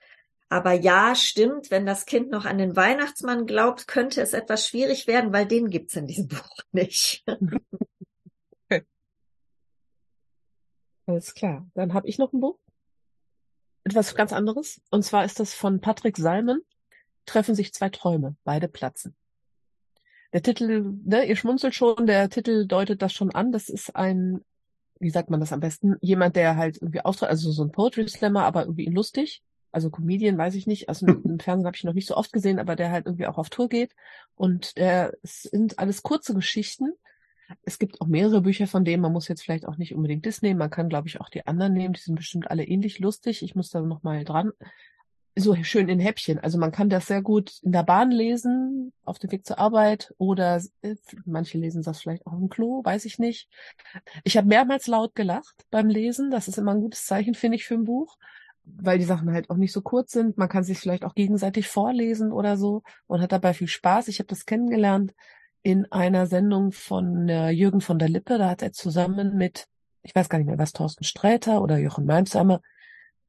aber 0.49 0.75
ja, 0.75 1.16
stimmt, 1.16 1.73
wenn 1.73 1.87
das 1.87 2.07
Kind 2.07 2.31
noch 2.31 2.45
an 2.45 2.57
den 2.59 2.77
Weihnachtsmann 2.77 3.47
glaubt, 3.47 3.88
könnte 3.88 4.23
es 4.23 4.33
etwas 4.33 4.68
schwierig 4.68 5.09
werden, 5.09 5.33
weil 5.33 5.45
den 5.45 5.71
gibt's 5.71 5.97
in 5.97 6.07
diesem 6.07 6.29
Buch 6.29 6.59
nicht. 6.71 7.25
Alles 11.07 11.35
klar. 11.35 11.66
Dann 11.75 11.95
habe 11.95 12.07
ich 12.07 12.18
noch 12.18 12.33
ein 12.33 12.38
Buch. 12.40 12.61
Etwas 13.83 14.14
ganz 14.14 14.33
anderes. 14.33 14.81
Und 14.92 15.03
zwar 15.05 15.25
ist 15.25 15.40
das 15.40 15.53
von 15.53 15.81
Patrick 15.81 16.16
Salmon. 16.16 16.61
Treffen 17.27 17.57
sich 17.57 17.75
zwei 17.75 17.88
Träume, 17.88 18.37
beide 18.45 18.68
platzen 18.68 19.16
der 20.35 20.42
Titel, 20.42 20.99
ne, 21.05 21.25
ihr 21.25 21.37
schmunzelt 21.37 21.77
schon, 21.77 22.07
der 22.07 22.29
Titel 22.29 22.66
deutet 22.66 23.01
das 23.03 23.12
schon 23.12 23.31
an. 23.31 23.53
Das 23.53 23.68
ist 23.68 23.94
ein, 23.94 24.40
wie 24.99 25.11
sagt 25.11 25.31
man 25.31 25.38
das 25.38 25.53
am 25.53 25.61
besten, 25.61 25.94
jemand, 26.01 26.35
der 26.35 26.57
halt 26.57 26.83
irgendwie 26.83 27.01
austritt, 27.01 27.31
also 27.31 27.53
so 27.53 27.62
ein 27.62 27.70
Poetry 27.70 28.09
Slammer, 28.09 28.44
aber 28.44 28.62
irgendwie 28.62 28.87
lustig. 28.87 29.44
Also 29.70 29.90
Comedian, 29.90 30.37
weiß 30.37 30.57
ich 30.57 30.66
nicht. 30.66 30.88
Also 30.88 31.07
im 31.25 31.38
Fernsehen 31.38 31.66
habe 31.66 31.77
ich 31.77 31.85
noch 31.85 31.94
nicht 31.94 32.09
so 32.09 32.16
oft 32.16 32.33
gesehen, 32.33 32.59
aber 32.59 32.75
der 32.75 32.90
halt 32.90 33.07
irgendwie 33.07 33.29
auch 33.29 33.38
auf 33.38 33.49
Tour 33.49 33.68
geht. 33.68 33.94
Und 34.35 34.77
der, 34.77 35.14
es 35.23 35.44
sind 35.44 35.79
alles 35.79 36.03
kurze 36.03 36.35
Geschichten. 36.35 36.90
Es 37.62 37.79
gibt 37.79 38.01
auch 38.01 38.09
mehrere 38.09 38.40
Bücher 38.40 38.66
von 38.66 38.85
dem. 38.85 39.03
Man 39.03 39.12
muss 39.12 39.29
jetzt 39.29 39.42
vielleicht 39.42 39.68
auch 39.68 39.77
nicht 39.77 39.94
unbedingt 39.94 40.27
das 40.27 40.42
nehmen. 40.42 40.59
Man 40.59 40.70
kann, 40.70 40.88
glaube 40.88 41.07
ich, 41.07 41.20
auch 41.20 41.29
die 41.29 41.47
anderen 41.47 41.75
nehmen. 41.75 41.94
Die 41.94 42.01
sind 42.01 42.16
bestimmt 42.16 42.51
alle 42.51 42.64
ähnlich 42.64 42.99
lustig. 42.99 43.44
Ich 43.44 43.55
muss 43.55 43.70
da 43.70 43.81
noch 43.81 44.03
mal 44.03 44.25
dran 44.25 44.51
so 45.37 45.55
schön 45.62 45.88
in 45.88 45.99
Häppchen. 45.99 46.38
Also 46.38 46.59
man 46.59 46.70
kann 46.70 46.88
das 46.88 47.07
sehr 47.07 47.23
gut 47.23 47.59
in 47.62 47.73
der 47.73 47.83
Bahn 47.83 48.11
lesen, 48.11 48.92
auf 49.05 49.18
dem 49.18 49.33
Weg 49.33 49.44
zur 49.44 49.59
Arbeit 49.59 50.14
oder 50.16 50.62
äh, 50.83 50.94
manche 51.25 51.59
lesen 51.59 51.83
das 51.83 52.01
vielleicht 52.01 52.27
auch 52.27 52.35
im 52.35 52.49
Klo, 52.49 52.85
weiß 52.85 53.05
ich 53.05 53.18
nicht. 53.18 53.49
Ich 54.23 54.37
habe 54.37 54.47
mehrmals 54.47 54.87
laut 54.87 55.14
gelacht 55.14 55.66
beim 55.70 55.88
Lesen. 55.88 56.31
Das 56.31 56.47
ist 56.47 56.59
immer 56.59 56.73
ein 56.73 56.81
gutes 56.81 57.07
Zeichen, 57.07 57.35
finde 57.35 57.57
ich, 57.57 57.64
für 57.64 57.75
ein 57.75 57.85
Buch, 57.85 58.16
weil 58.64 58.99
die 58.99 59.05
Sachen 59.05 59.33
halt 59.33 59.51
auch 59.51 59.57
nicht 59.57 59.73
so 59.73 59.83
kurz 59.83 60.12
sind. 60.12 60.38
Man 60.38 60.49
kann 60.49 60.62
sich 60.62 60.79
vielleicht 60.79 61.05
auch 61.05 61.14
gegenseitig 61.14 61.66
vorlesen 61.68 62.31
oder 62.31 62.57
so 62.57 62.83
und 63.07 63.20
hat 63.20 63.33
dabei 63.33 63.55
viel 63.55 63.68
Spaß. 63.68 64.09
Ich 64.09 64.20
habe 64.20 64.29
das 64.29 64.47
kennengelernt 64.47 65.14
in 65.62 65.90
einer 65.90 66.27
Sendung 66.27 66.70
von 66.70 67.29
äh, 67.29 67.51
Jürgen 67.51 67.81
von 67.81 67.99
der 67.99 68.09
Lippe. 68.09 68.38
Da 68.38 68.51
hat 68.51 68.62
er 68.62 68.73
zusammen 68.73 69.37
mit, 69.37 69.66
ich 70.03 70.14
weiß 70.14 70.29
gar 70.29 70.38
nicht 70.38 70.47
mehr, 70.47 70.59
was 70.59 70.73
Thorsten 70.73 71.05
Sträter 71.05 71.61
oder 71.61 71.79
Jochen 71.79 72.05
Malmsheimer 72.05 72.61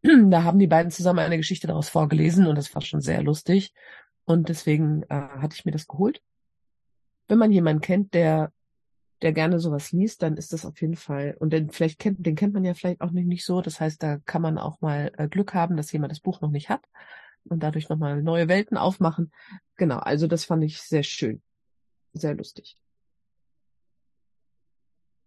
da 0.29 0.43
haben 0.43 0.59
die 0.59 0.67
beiden 0.67 0.91
zusammen 0.91 1.19
eine 1.19 1.37
Geschichte 1.37 1.67
daraus 1.67 1.89
vorgelesen 1.89 2.47
und 2.47 2.55
das 2.55 2.73
war 2.75 2.81
schon 2.81 3.01
sehr 3.01 3.23
lustig. 3.23 3.73
Und 4.25 4.49
deswegen 4.49 5.03
äh, 5.03 5.15
hatte 5.15 5.55
ich 5.55 5.65
mir 5.65 5.71
das 5.71 5.87
geholt. 5.87 6.21
Wenn 7.27 7.37
man 7.37 7.51
jemanden 7.51 7.81
kennt, 7.81 8.13
der, 8.13 8.51
der 9.21 9.33
gerne 9.33 9.59
sowas 9.59 9.91
liest, 9.91 10.21
dann 10.21 10.37
ist 10.37 10.53
das 10.53 10.65
auf 10.65 10.79
jeden 10.81 10.95
Fall, 10.95 11.35
und 11.39 11.51
den 11.53 11.69
vielleicht 11.69 11.99
kennt, 11.99 12.25
den 12.25 12.35
kennt 12.35 12.53
man 12.53 12.65
ja 12.65 12.73
vielleicht 12.73 13.01
auch 13.01 13.11
nicht, 13.11 13.27
nicht 13.27 13.45
so. 13.45 13.61
Das 13.61 13.79
heißt, 13.79 14.01
da 14.01 14.17
kann 14.25 14.41
man 14.41 14.57
auch 14.57 14.81
mal 14.81 15.11
äh, 15.17 15.27
Glück 15.27 15.53
haben, 15.53 15.77
dass 15.77 15.91
jemand 15.91 16.11
das 16.11 16.19
Buch 16.19 16.41
noch 16.41 16.51
nicht 16.51 16.69
hat 16.69 16.83
und 17.45 17.63
dadurch 17.63 17.89
nochmal 17.89 18.21
neue 18.21 18.47
Welten 18.47 18.77
aufmachen. 18.77 19.31
Genau, 19.75 19.97
also 19.97 20.27
das 20.27 20.45
fand 20.45 20.63
ich 20.63 20.81
sehr 20.81 21.03
schön. 21.03 21.41
Sehr 22.13 22.35
lustig. 22.35 22.77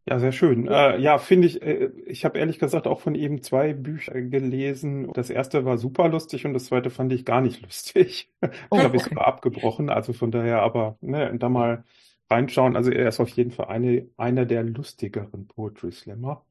Ja, 0.09 0.19
sehr 0.19 0.33
schön. 0.33 0.67
Äh, 0.69 0.99
ja, 1.01 1.19
finde 1.19 1.47
ich, 1.49 1.61
äh, 1.61 1.91
ich 2.07 2.25
habe 2.25 2.39
ehrlich 2.39 2.59
gesagt 2.59 2.87
auch 2.87 3.01
von 3.01 3.15
ihm 3.15 3.43
zwei 3.43 3.75
Bücher 3.75 4.19
gelesen. 4.23 5.13
Das 5.13 5.29
erste 5.29 5.67
war 5.67 5.77
super 5.77 6.09
lustig 6.09 6.47
und 6.47 6.55
das 6.55 6.65
zweite 6.67 6.89
fand 6.89 7.13
ich 7.13 7.27
gar 7.27 7.43
nicht 7.43 7.61
lustig. 7.63 8.33
Oh, 8.71 8.77
da 8.77 8.85
habe 8.85 8.97
ich 8.97 9.03
sogar 9.03 9.27
abgebrochen. 9.27 9.91
Also 9.91 10.15
von 10.15 10.31
daher 10.31 10.63
aber, 10.63 10.97
ne, 11.03 11.37
da 11.39 11.51
mal 11.51 11.85
reinschauen. 12.31 12.75
Also 12.75 12.91
er 12.91 13.09
ist 13.09 13.21
auf 13.21 13.29
jeden 13.31 13.51
Fall 13.51 13.67
eine, 13.67 14.09
einer 14.17 14.47
der 14.47 14.63
lustigeren 14.65 15.47
Poetry 15.47 15.93
Slammer. 15.93 16.47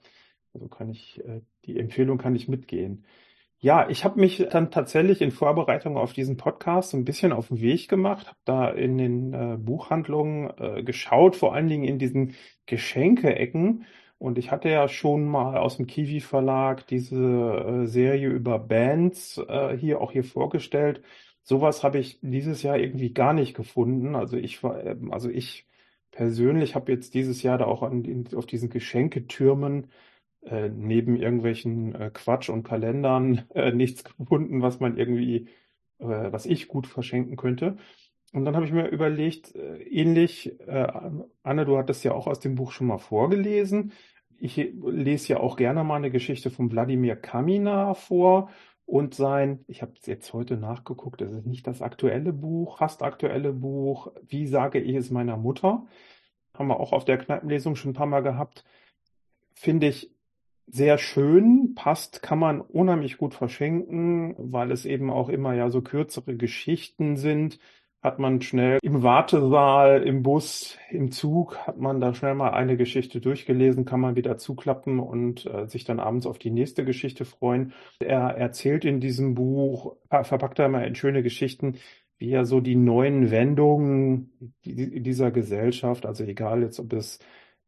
Also 0.54 0.68
kann 0.68 0.90
ich, 0.90 1.20
äh, 1.26 1.42
die 1.66 1.80
Empfehlung 1.80 2.20
kann 2.20 2.36
ich 2.36 2.48
mitgehen. 2.48 3.06
Ja, 3.60 3.90
ich 3.90 4.04
habe 4.06 4.20
mich 4.20 4.38
dann 4.52 4.70
tatsächlich 4.70 5.20
in 5.22 5.32
Vorbereitung 5.32 5.98
auf 5.98 6.14
diesen 6.14 6.38
Podcast 6.38 6.94
ein 6.94 7.06
bisschen 7.06 7.34
auf 7.34 7.48
den 7.48 7.60
Weg 7.60 7.88
gemacht, 7.90 8.28
habe 8.28 8.38
da 8.46 8.70
in 8.70 8.98
den 9.00 9.34
äh, 9.34 9.58
Buchhandlungen 9.58 10.52
äh, 10.60 10.84
geschaut, 10.84 11.36
vor 11.36 11.56
allen 11.56 11.68
Dingen 11.68 11.84
in 11.84 11.98
diesen 11.98 12.36
Geschenke-Ecken. 12.68 13.86
Und 14.20 14.38
ich 14.38 14.52
hatte 14.52 14.70
ja 14.70 14.88
schon 14.88 15.26
mal 15.26 15.58
aus 15.58 15.78
dem 15.78 15.88
Kiwi 15.88 16.20
Verlag 16.22 16.86
diese 16.88 17.16
äh, 17.86 17.88
Serie 17.88 18.30
über 18.30 18.60
Bands 18.60 19.40
äh, 19.40 19.76
hier 19.76 20.02
auch 20.02 20.12
hier 20.12 20.24
vorgestellt. 20.24 21.02
Sowas 21.42 21.84
habe 21.84 21.98
ich 21.98 22.20
dieses 22.22 22.62
Jahr 22.62 22.78
irgendwie 22.78 23.12
gar 23.14 23.34
nicht 23.34 23.56
gefunden. 23.56 24.16
Also 24.16 24.38
ich 24.38 24.62
war, 24.64 24.84
ähm, 24.86 25.12
also 25.12 25.30
ich 25.30 25.68
persönlich 26.12 26.76
habe 26.76 26.92
jetzt 26.92 27.14
dieses 27.16 27.42
Jahr 27.42 27.58
da 27.58 27.66
auch 27.66 27.82
an, 27.82 28.26
auf 28.36 28.46
diesen 28.46 28.70
Geschenketürmen 28.70 29.88
äh, 30.50 30.70
neben 30.70 31.16
irgendwelchen 31.16 31.96
äh, 31.96 32.12
Quatsch 32.14 32.50
und 32.50 32.64
Kalendern 32.64 33.44
äh, 33.54 33.72
nichts 33.72 34.04
gefunden, 34.04 34.62
was 34.62 34.80
man 34.80 34.98
irgendwie, 34.98 35.48
äh, 36.00 36.32
was 36.32 36.46
ich 36.46 36.68
gut 36.68 36.88
verschenken 36.88 37.36
könnte. 37.36 37.78
Und 38.34 38.46
dann 38.46 38.56
habe 38.56 38.66
ich 38.66 38.72
mir 38.72 38.88
überlegt, 38.88 39.56
äh, 39.56 39.82
ähnlich, 39.84 40.60
äh, 40.68 40.88
Anne, 41.44 41.66
du 41.66 41.78
hattest 41.78 42.04
ja 42.04 42.14
auch 42.14 42.28
aus 42.28 42.40
dem 42.40 42.56
Buch 42.56 42.72
schon 42.72 42.88
mal 42.88 42.98
vorgelesen. 42.98 43.94
Ich 44.40 44.56
lese 44.58 45.34
ja 45.34 45.40
auch 45.40 45.56
gerne 45.58 45.84
mal 45.84 45.96
eine 45.96 46.12
Geschichte 46.12 46.52
von 46.52 46.72
Wladimir 46.72 47.16
Kamina 47.16 47.94
vor. 47.94 48.50
und 48.86 49.16
sein, 49.16 49.66
ich 49.68 49.82
habe 49.82 49.94
jetzt 50.06 50.32
heute 50.34 50.56
nachgeguckt, 50.58 51.22
es 51.22 51.32
ist 51.34 51.46
nicht 51.46 51.68
das 51.68 51.82
aktuelle 51.82 52.32
Buch, 52.34 52.78
fast 52.78 53.04
aktuelle 53.04 53.52
Buch, 53.54 54.14
Wie 54.28 54.48
sage 54.48 54.80
ich 54.80 54.96
es 54.96 55.12
meiner 55.12 55.36
Mutter? 55.38 55.86
Haben 56.54 56.68
wir 56.70 56.80
auch 56.80 56.94
auf 56.94 57.06
der 57.06 57.18
Kneipenlesung 57.18 57.76
schon 57.76 57.92
ein 57.92 57.94
paar 57.96 58.08
Mal 58.08 58.22
gehabt. 58.24 58.64
Finde 59.54 59.88
ich 59.88 60.17
sehr 60.68 60.98
schön, 60.98 61.74
passt, 61.76 62.22
kann 62.22 62.40
man 62.40 62.62
unheimlich 62.62 63.18
gut 63.18 63.34
verschenken, 63.34 64.36
weil 64.38 64.72
es 64.72 64.86
eben 64.86 65.10
auch 65.10 65.30
immer 65.30 65.54
ja 65.54 65.70
so 65.70 65.82
kürzere 65.82 66.36
Geschichten 66.36 67.16
sind. 67.16 67.60
Hat 68.04 68.20
man 68.20 68.42
schnell 68.42 68.78
im 68.84 69.02
Wartesaal, 69.02 70.04
im 70.04 70.22
Bus, 70.22 70.78
im 70.92 71.12
Zug, 71.12 71.58
hat 71.66 71.80
man 71.80 72.00
da 72.00 72.14
schnell 72.14 72.36
mal 72.36 72.52
eine 72.52 72.78
Geschichte 72.78 73.20
durchgelesen, 73.20 73.86
kann 73.86 74.00
man 74.00 74.16
wieder 74.16 74.38
zuklappen 74.38 75.00
und 75.00 75.46
äh, 75.48 75.68
sich 75.68 75.84
dann 75.84 76.00
abends 76.00 76.28
auf 76.28 76.38
die 76.38 76.52
nächste 76.52 76.86
Geschichte 76.86 77.26
freuen. 77.26 77.74
Er 78.00 78.38
erzählt 78.38 78.86
in 78.86 79.00
diesem 79.00 79.34
Buch, 79.34 79.96
verpackt 80.10 80.60
er 80.60 80.70
mal 80.70 80.86
in 80.86 80.96
schöne 80.96 81.24
Geschichten, 81.24 81.78
wie 82.20 82.32
er 82.32 82.46
so 82.46 82.62
die 82.62 82.76
neuen 82.76 83.32
Wendungen 83.32 84.52
dieser 84.64 85.32
Gesellschaft, 85.32 86.06
also 86.06 86.24
egal 86.24 86.62
jetzt, 86.62 86.80
ob 86.80 86.94
es 86.94 87.20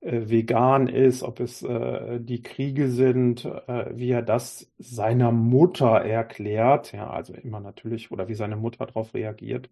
vegan 0.02 0.88
ist, 0.88 1.24
ob 1.24 1.40
es 1.40 1.62
äh, 1.64 2.20
die 2.22 2.42
Kriege 2.42 2.90
sind, 2.90 3.46
äh, 3.46 3.98
wie 3.98 4.12
er 4.12 4.22
das 4.22 4.72
seiner 4.78 5.32
Mutter 5.32 6.02
erklärt, 6.02 6.94
ja, 6.94 7.10
also 7.10 7.34
immer 7.34 7.60
natürlich, 7.60 8.12
oder 8.12 8.28
wie 8.30 8.36
seine 8.36 8.56
Mutter 8.56 8.86
darauf 8.86 9.14
reagiert, 9.14 9.70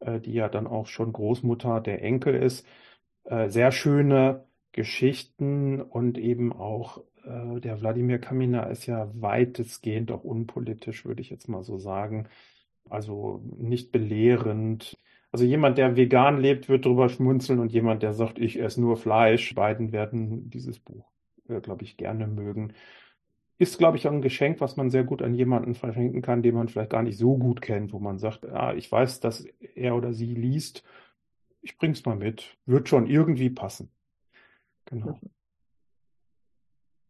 äh, 0.00 0.20
die 0.20 0.34
ja 0.34 0.48
dann 0.48 0.66
auch 0.66 0.86
schon 0.86 1.12
Großmutter 1.12 1.80
der 1.80 2.02
Enkel 2.02 2.34
ist. 2.34 2.66
Äh, 3.24 3.48
sehr 3.48 3.72
schöne 3.72 4.46
Geschichten 4.72 5.80
und 5.82 6.18
eben 6.18 6.52
auch 6.52 7.02
äh, 7.24 7.60
der 7.60 7.80
Wladimir 7.80 8.18
Kamina 8.18 8.64
ist 8.64 8.86
ja 8.86 9.10
weitestgehend 9.14 10.12
auch 10.12 10.24
unpolitisch, 10.24 11.04
würde 11.04 11.22
ich 11.22 11.30
jetzt 11.30 11.48
mal 11.48 11.62
so 11.62 11.78
sagen. 11.78 12.28
Also 12.88 13.42
nicht 13.56 13.92
belehrend. 13.92 14.98
Also 15.32 15.44
jemand, 15.44 15.78
der 15.78 15.96
vegan 15.96 16.40
lebt, 16.40 16.68
wird 16.68 16.84
drüber 16.84 17.08
schmunzeln 17.08 17.60
und 17.60 17.72
jemand, 17.72 18.02
der 18.02 18.14
sagt, 18.14 18.38
ich 18.38 18.60
esse 18.60 18.80
nur 18.80 18.96
Fleisch, 18.96 19.54
beiden 19.54 19.92
werden 19.92 20.50
dieses 20.50 20.80
Buch, 20.80 21.06
äh, 21.48 21.60
glaube 21.60 21.84
ich, 21.84 21.96
gerne 21.96 22.26
mögen. 22.26 22.72
Ist, 23.58 23.78
glaube 23.78 23.96
ich, 23.96 24.08
auch 24.08 24.12
ein 24.12 24.22
Geschenk, 24.22 24.60
was 24.60 24.76
man 24.76 24.90
sehr 24.90 25.04
gut 25.04 25.22
an 25.22 25.34
jemanden 25.34 25.74
verschenken 25.74 26.22
kann, 26.22 26.42
den 26.42 26.54
man 26.54 26.68
vielleicht 26.68 26.90
gar 26.90 27.02
nicht 27.02 27.18
so 27.18 27.36
gut 27.36 27.60
kennt, 27.60 27.92
wo 27.92 27.98
man 27.98 28.18
sagt, 28.18 28.46
ah, 28.46 28.74
ich 28.74 28.90
weiß, 28.90 29.20
dass 29.20 29.46
er 29.74 29.94
oder 29.94 30.12
sie 30.12 30.34
liest, 30.34 30.82
ich 31.62 31.76
bring's 31.76 32.04
mal 32.04 32.16
mit, 32.16 32.56
wird 32.66 32.88
schon 32.88 33.06
irgendwie 33.06 33.50
passen. 33.50 33.90
Genau. 34.86 35.20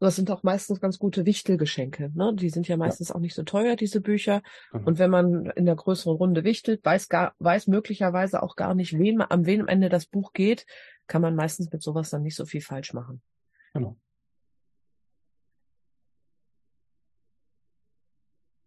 Das 0.00 0.16
sind 0.16 0.30
auch 0.30 0.42
meistens 0.42 0.80
ganz 0.80 0.98
gute 0.98 1.26
Wichtelgeschenke. 1.26 2.10
Ne? 2.14 2.34
Die 2.34 2.48
sind 2.48 2.66
ja 2.66 2.78
meistens 2.78 3.10
ja. 3.10 3.14
auch 3.14 3.20
nicht 3.20 3.34
so 3.34 3.42
teuer, 3.42 3.76
diese 3.76 4.00
Bücher. 4.00 4.42
Genau. 4.72 4.86
Und 4.86 4.98
wenn 4.98 5.10
man 5.10 5.46
in 5.50 5.66
der 5.66 5.76
größeren 5.76 6.16
Runde 6.16 6.42
wichtelt, 6.42 6.82
weiß, 6.84 7.10
gar, 7.10 7.34
weiß 7.38 7.66
möglicherweise 7.66 8.42
auch 8.42 8.56
gar 8.56 8.74
nicht, 8.74 8.98
wem, 8.98 9.20
am 9.20 9.44
wen 9.44 9.68
Ende 9.68 9.90
das 9.90 10.06
Buch 10.06 10.32
geht, 10.32 10.64
kann 11.06 11.20
man 11.20 11.36
meistens 11.36 11.70
mit 11.70 11.82
sowas 11.82 12.08
dann 12.08 12.22
nicht 12.22 12.34
so 12.34 12.46
viel 12.46 12.62
falsch 12.62 12.94
machen. 12.94 13.20
Genau. 13.74 13.96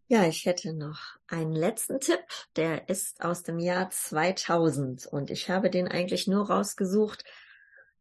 Ja, 0.08 0.28
ich 0.28 0.46
hätte 0.46 0.74
noch 0.74 1.00
einen 1.28 1.54
letzten 1.54 2.00
Tipp, 2.00 2.19
der 2.56 2.88
ist 2.89 3.24
aus 3.24 3.41
dem 3.41 3.58
Jahr 3.58 3.89
2000 3.89 5.08
und 5.08 5.32
ich 5.32 5.50
habe 5.50 5.72
den 5.72 5.88
eigentlich 5.88 6.28
nur 6.28 6.52
rausgesucht, 6.52 7.24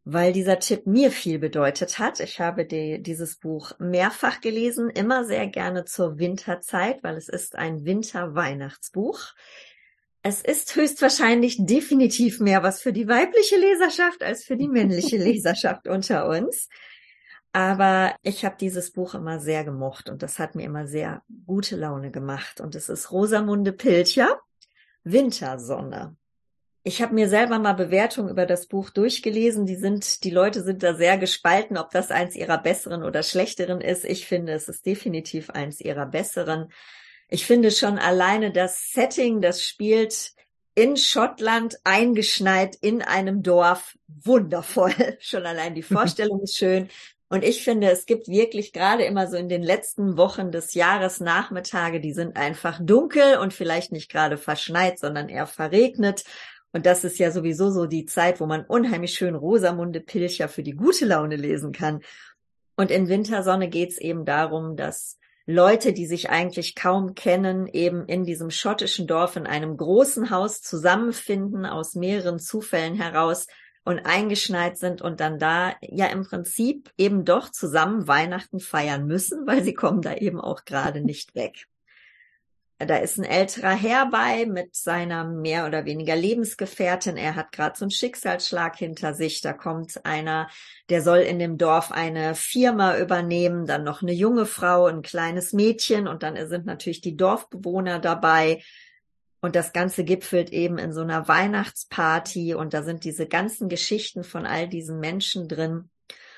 weil 0.04 0.32
dieser 0.32 0.58
Tipp 0.58 0.86
mir 0.86 1.10
viel 1.10 1.38
bedeutet 1.38 1.98
hat. 1.98 2.18
Ich 2.20 2.40
habe 2.40 2.64
die, 2.66 3.02
dieses 3.02 3.36
Buch 3.36 3.72
mehrfach 3.78 4.40
gelesen, 4.40 4.90
immer 4.90 5.24
sehr 5.24 5.46
gerne 5.46 5.84
zur 5.84 6.18
Winterzeit, 6.18 7.04
weil 7.04 7.16
es 7.16 7.28
ist 7.28 7.56
ein 7.56 7.84
Winter-Weihnachtsbuch. 7.84 9.32
Es 10.22 10.42
ist 10.42 10.74
höchstwahrscheinlich 10.74 11.56
definitiv 11.66 12.40
mehr 12.40 12.62
was 12.62 12.80
für 12.80 12.92
die 12.92 13.08
weibliche 13.08 13.56
Leserschaft 13.56 14.22
als 14.22 14.44
für 14.44 14.56
die 14.56 14.68
männliche 14.68 15.16
Leserschaft 15.22 15.86
unter 15.86 16.28
uns. 16.28 16.68
Aber 17.52 18.16
ich 18.22 18.44
habe 18.44 18.56
dieses 18.58 18.92
Buch 18.92 19.14
immer 19.14 19.38
sehr 19.38 19.62
gemocht 19.62 20.08
und 20.08 20.22
das 20.22 20.38
hat 20.38 20.54
mir 20.54 20.64
immer 20.64 20.86
sehr 20.86 21.22
gute 21.46 21.76
Laune 21.76 22.10
gemacht. 22.10 22.60
Und 22.60 22.74
es 22.74 22.88
ist 22.88 23.12
Rosamunde 23.12 23.72
Pilcher, 23.72 24.40
Wintersonne. 25.04 26.16
Ich 26.84 27.00
habe 27.00 27.14
mir 27.14 27.28
selber 27.28 27.60
mal 27.60 27.74
Bewertungen 27.74 28.28
über 28.28 28.44
das 28.44 28.66
Buch 28.66 28.90
durchgelesen. 28.90 29.66
Die 29.66 29.76
sind, 29.76 30.24
die 30.24 30.30
Leute 30.30 30.64
sind 30.64 30.82
da 30.82 30.94
sehr 30.94 31.16
gespalten, 31.16 31.76
ob 31.76 31.90
das 31.90 32.10
eins 32.10 32.34
ihrer 32.34 32.58
besseren 32.58 33.04
oder 33.04 33.22
schlechteren 33.22 33.80
ist. 33.80 34.04
Ich 34.04 34.26
finde, 34.26 34.52
es 34.52 34.68
ist 34.68 34.84
definitiv 34.84 35.50
eins 35.50 35.80
ihrer 35.80 36.06
besseren. 36.06 36.72
Ich 37.28 37.46
finde 37.46 37.70
schon 37.70 37.98
alleine 37.98 38.50
das 38.50 38.90
Setting, 38.90 39.40
das 39.40 39.62
spielt 39.62 40.32
in 40.74 40.96
Schottland 40.96 41.76
eingeschneit 41.84 42.76
in 42.80 43.00
einem 43.00 43.42
Dorf 43.42 43.96
wundervoll. 44.08 44.94
Schon 45.20 45.44
allein 45.44 45.74
die 45.74 45.82
Vorstellung 45.82 46.40
ist 46.40 46.56
schön. 46.56 46.88
Und 47.28 47.44
ich 47.44 47.62
finde, 47.64 47.90
es 47.90 48.04
gibt 48.04 48.28
wirklich 48.28 48.72
gerade 48.74 49.04
immer 49.04 49.26
so 49.26 49.36
in 49.38 49.48
den 49.48 49.62
letzten 49.62 50.18
Wochen 50.18 50.50
des 50.52 50.74
Jahres 50.74 51.20
Nachmittage, 51.20 52.00
die 52.00 52.12
sind 52.12 52.36
einfach 52.36 52.78
dunkel 52.82 53.38
und 53.38 53.54
vielleicht 53.54 53.92
nicht 53.92 54.10
gerade 54.10 54.36
verschneit, 54.36 54.98
sondern 54.98 55.30
eher 55.30 55.46
verregnet. 55.46 56.24
Und 56.72 56.86
das 56.86 57.04
ist 57.04 57.18
ja 57.18 57.30
sowieso 57.30 57.70
so 57.70 57.86
die 57.86 58.06
Zeit, 58.06 58.40
wo 58.40 58.46
man 58.46 58.64
unheimlich 58.64 59.14
schön 59.14 59.34
Rosamunde 59.34 60.00
Pilcher 60.00 60.48
für 60.48 60.62
die 60.62 60.72
gute 60.72 61.04
Laune 61.04 61.36
lesen 61.36 61.72
kann. 61.72 62.00
Und 62.76 62.90
in 62.90 63.08
Wintersonne 63.08 63.68
geht's 63.68 63.98
eben 63.98 64.24
darum, 64.24 64.76
dass 64.76 65.18
Leute, 65.44 65.92
die 65.92 66.06
sich 66.06 66.30
eigentlich 66.30 66.74
kaum 66.74 67.14
kennen, 67.14 67.66
eben 67.66 68.06
in 68.06 68.24
diesem 68.24 68.50
schottischen 68.50 69.06
Dorf 69.06 69.36
in 69.36 69.46
einem 69.46 69.76
großen 69.76 70.30
Haus 70.30 70.62
zusammenfinden, 70.62 71.66
aus 71.66 71.94
mehreren 71.94 72.38
Zufällen 72.38 72.94
heraus 72.94 73.48
und 73.84 74.06
eingeschneit 74.06 74.78
sind 74.78 75.02
und 75.02 75.20
dann 75.20 75.38
da 75.38 75.74
ja 75.80 76.06
im 76.06 76.24
Prinzip 76.24 76.90
eben 76.96 77.24
doch 77.24 77.50
zusammen 77.50 78.06
Weihnachten 78.06 78.60
feiern 78.60 79.06
müssen, 79.06 79.46
weil 79.46 79.64
sie 79.64 79.74
kommen 79.74 80.00
da 80.00 80.14
eben 80.14 80.40
auch 80.40 80.64
gerade 80.64 81.00
nicht 81.00 81.34
weg. 81.34 81.66
Da 82.86 82.96
ist 82.96 83.18
ein 83.18 83.24
älterer 83.24 83.74
Herr 83.74 84.10
bei 84.10 84.46
mit 84.46 84.74
seiner 84.74 85.24
mehr 85.24 85.66
oder 85.66 85.84
weniger 85.84 86.16
Lebensgefährtin. 86.16 87.16
Er 87.16 87.36
hat 87.36 87.52
gerade 87.52 87.78
so 87.78 87.84
einen 87.84 87.90
Schicksalsschlag 87.90 88.76
hinter 88.76 89.14
sich. 89.14 89.40
Da 89.40 89.52
kommt 89.52 90.04
einer, 90.04 90.48
der 90.88 91.02
soll 91.02 91.18
in 91.18 91.38
dem 91.38 91.58
Dorf 91.58 91.92
eine 91.92 92.34
Firma 92.34 92.98
übernehmen, 92.98 93.66
dann 93.66 93.84
noch 93.84 94.02
eine 94.02 94.12
junge 94.12 94.46
Frau, 94.46 94.86
ein 94.86 95.02
kleines 95.02 95.52
Mädchen 95.52 96.08
und 96.08 96.22
dann 96.22 96.36
sind 96.48 96.66
natürlich 96.66 97.00
die 97.00 97.16
Dorfbewohner 97.16 97.98
dabei. 97.98 98.62
Und 99.40 99.54
das 99.54 99.72
Ganze 99.72 100.04
gipfelt 100.04 100.50
eben 100.50 100.78
in 100.78 100.92
so 100.92 101.02
einer 101.02 101.28
Weihnachtsparty 101.28 102.54
und 102.54 102.74
da 102.74 102.82
sind 102.82 103.04
diese 103.04 103.26
ganzen 103.26 103.68
Geschichten 103.68 104.24
von 104.24 104.46
all 104.46 104.68
diesen 104.68 104.98
Menschen 104.98 105.48
drin. 105.48 105.90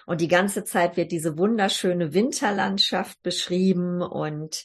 Und 0.07 0.20
die 0.20 0.28
ganze 0.28 0.64
Zeit 0.64 0.96
wird 0.96 1.12
diese 1.12 1.38
wunderschöne 1.38 2.12
Winterlandschaft 2.12 3.22
beschrieben 3.22 4.02
und 4.02 4.64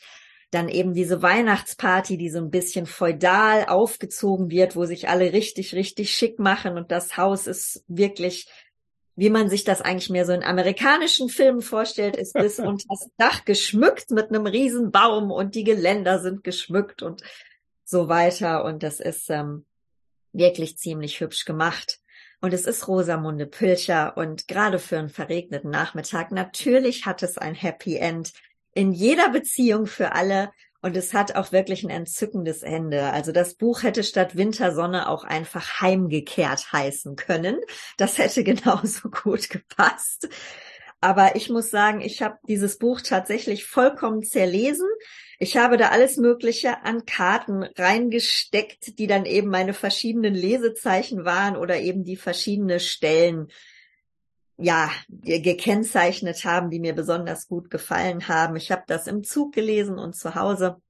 dann 0.51 0.67
eben 0.67 0.93
diese 0.93 1.21
Weihnachtsparty, 1.21 2.17
die 2.17 2.29
so 2.29 2.39
ein 2.39 2.49
bisschen 2.49 2.85
feudal 2.85 3.65
aufgezogen 3.65 4.49
wird, 4.49 4.75
wo 4.75 4.85
sich 4.85 5.07
alle 5.07 5.31
richtig, 5.31 5.75
richtig 5.75 6.11
schick 6.11 6.39
machen 6.39 6.77
und 6.77 6.91
das 6.91 7.17
Haus 7.17 7.45
ist 7.45 7.83
wirklich, 7.87 8.47
wie 9.15 9.29
man 9.29 9.49
sich 9.49 9.63
das 9.63 9.81
eigentlich 9.81 10.09
mehr 10.09 10.25
so 10.25 10.33
in 10.33 10.43
amerikanischen 10.43 11.29
Filmen 11.29 11.61
vorstellt, 11.61 12.15
ist 12.15 12.33
bis 12.33 12.59
unter 12.59 12.85
das 12.89 13.09
Dach 13.17 13.45
geschmückt 13.45 14.11
mit 14.11 14.29
einem 14.29 14.47
riesen 14.47 14.91
Baum 14.91 15.31
und 15.31 15.53
die 15.55 15.63
Geländer 15.63 16.19
sind 16.19 16.43
geschmückt 16.43 17.03
und 17.03 17.21
so 17.85 18.07
weiter 18.07 18.63
und 18.65 18.81
das 18.81 18.99
ist 18.99 19.29
ähm, 19.29 19.65
wirklich 20.31 20.77
ziemlich 20.77 21.19
hübsch 21.19 21.45
gemacht. 21.45 21.99
Und 22.41 22.53
es 22.53 22.65
ist 22.65 22.87
Rosamunde 22.87 23.45
Pilcher 23.45 24.15
und 24.15 24.47
gerade 24.47 24.79
für 24.79 24.97
einen 24.97 25.09
verregneten 25.09 25.69
Nachmittag, 25.69 26.31
natürlich 26.31 27.05
hat 27.05 27.21
es 27.21 27.37
ein 27.37 27.53
Happy 27.53 27.97
End 27.97 28.31
in 28.73 28.91
jeder 28.91 29.29
Beziehung 29.29 29.85
für 29.85 30.13
alle. 30.13 30.51
Und 30.81 30.95
es 30.95 31.13
hat 31.13 31.35
auch 31.35 31.51
wirklich 31.51 31.83
ein 31.83 31.89
entzückendes 31.89 32.63
Ende. 32.63 33.11
Also 33.11 33.33
das 33.33 33.55
Buch 33.55 33.83
hätte 33.83 34.03
statt 34.03 34.37
Wintersonne 34.37 35.09
auch 35.09 35.25
einfach 35.25 35.81
heimgekehrt 35.81 36.71
heißen 36.71 37.17
können. 37.17 37.57
Das 37.97 38.17
hätte 38.17 38.43
genauso 38.45 39.09
gut 39.09 39.49
gepasst. 39.49 40.29
Aber 41.01 41.35
ich 41.35 41.49
muss 41.49 41.69
sagen, 41.69 42.01
ich 42.01 42.21
habe 42.21 42.37
dieses 42.47 42.77
Buch 42.77 43.01
tatsächlich 43.01 43.65
vollkommen 43.65 44.23
zerlesen. 44.23 44.87
Ich 45.37 45.55
habe 45.55 45.77
da 45.77 45.89
alles 45.89 46.17
Mögliche 46.17 46.83
an 46.83 47.05
Karten 47.05 47.63
reingesteckt, 47.63 48.99
die 48.99 49.07
dann 49.07 49.25
eben 49.25 49.49
meine 49.49 49.73
verschiedenen 49.73 50.33
Lesezeichen 50.33 51.23
waren 51.23 51.55
oder 51.55 51.79
eben 51.79 52.03
die 52.03 52.17
verschiedene 52.17 52.81
Stellen 52.81 53.47
ja, 54.59 54.91
gekennzeichnet 55.09 56.43
haben, 56.43 56.69
die 56.69 56.79
mir 56.79 56.93
besonders 56.93 57.47
gut 57.47 57.69
gefallen 57.69 58.27
haben. 58.27 58.55
Ich 58.57 58.71
habe 58.71 58.83
das 58.87 59.07
im 59.07 59.23
Zug 59.23 59.53
gelesen 59.53 59.97
und 59.97 60.15
zu 60.15 60.35
Hause. 60.35 60.81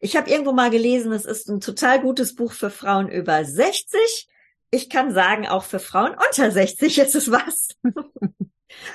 Ich 0.00 0.16
habe 0.16 0.30
irgendwo 0.30 0.52
mal 0.52 0.70
gelesen, 0.70 1.12
es 1.12 1.24
ist 1.24 1.48
ein 1.48 1.60
total 1.60 2.00
gutes 2.00 2.34
Buch 2.34 2.52
für 2.52 2.70
Frauen 2.70 3.08
über 3.08 3.44
60. 3.44 4.28
Ich 4.70 4.90
kann 4.90 5.12
sagen, 5.12 5.46
auch 5.46 5.64
für 5.64 5.78
Frauen 5.78 6.12
unter 6.12 6.50
60 6.50 6.98
ist 6.98 7.14
es 7.14 7.30
was. 7.30 7.68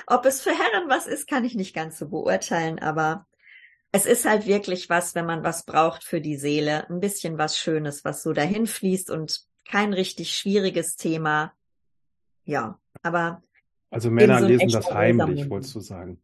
Ob 0.06 0.26
es 0.26 0.40
für 0.40 0.50
Herren 0.50 0.88
was 0.88 1.06
ist, 1.06 1.26
kann 1.26 1.44
ich 1.44 1.54
nicht 1.54 1.74
ganz 1.74 1.98
so 1.98 2.08
beurteilen, 2.08 2.78
aber 2.78 3.26
es 3.90 4.06
ist 4.06 4.24
halt 4.24 4.46
wirklich 4.46 4.88
was, 4.88 5.14
wenn 5.14 5.26
man 5.26 5.44
was 5.44 5.64
braucht 5.64 6.04
für 6.04 6.20
die 6.20 6.36
Seele, 6.36 6.88
ein 6.90 7.00
bisschen 7.00 7.38
was 7.38 7.58
Schönes, 7.58 8.04
was 8.04 8.22
so 8.22 8.32
dahin 8.32 8.66
fließt 8.66 9.10
und 9.10 9.42
kein 9.64 9.92
richtig 9.92 10.36
schwieriges 10.36 10.96
Thema. 10.96 11.52
Ja, 12.44 12.78
aber. 13.02 13.42
Also 13.94 14.10
Männer 14.10 14.40
so 14.40 14.46
lesen 14.46 14.68
das 14.70 14.92
heimlich, 14.92 15.48
wolltest 15.48 15.72
du 15.76 15.78
sagen. 15.78 16.20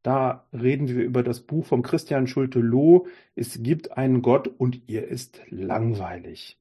da 0.06 0.46
reden 0.54 0.88
wir 0.88 1.04
über 1.04 1.24
das 1.24 1.40
Buch 1.40 1.66
von 1.66 1.82
Christian 1.82 2.28
Schulte-Loh. 2.28 3.08
Es 3.34 3.64
gibt 3.64 3.98
einen 3.98 4.22
Gott 4.22 4.48
und 4.48 4.88
ihr 4.88 5.08
ist 5.08 5.42
langweilig. 5.50 6.60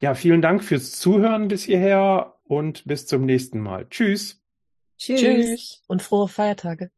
Ja, 0.00 0.14
vielen 0.14 0.40
Dank 0.40 0.64
fürs 0.64 0.92
Zuhören 0.92 1.48
bis 1.48 1.64
hierher 1.64 2.36
und 2.44 2.86
bis 2.86 3.06
zum 3.06 3.26
nächsten 3.26 3.60
Mal. 3.60 3.86
Tschüss. 3.90 4.37
Tschüss. 4.98 5.58
Tschüss 5.58 5.82
und 5.86 6.02
frohe 6.02 6.28
Feiertage. 6.28 6.90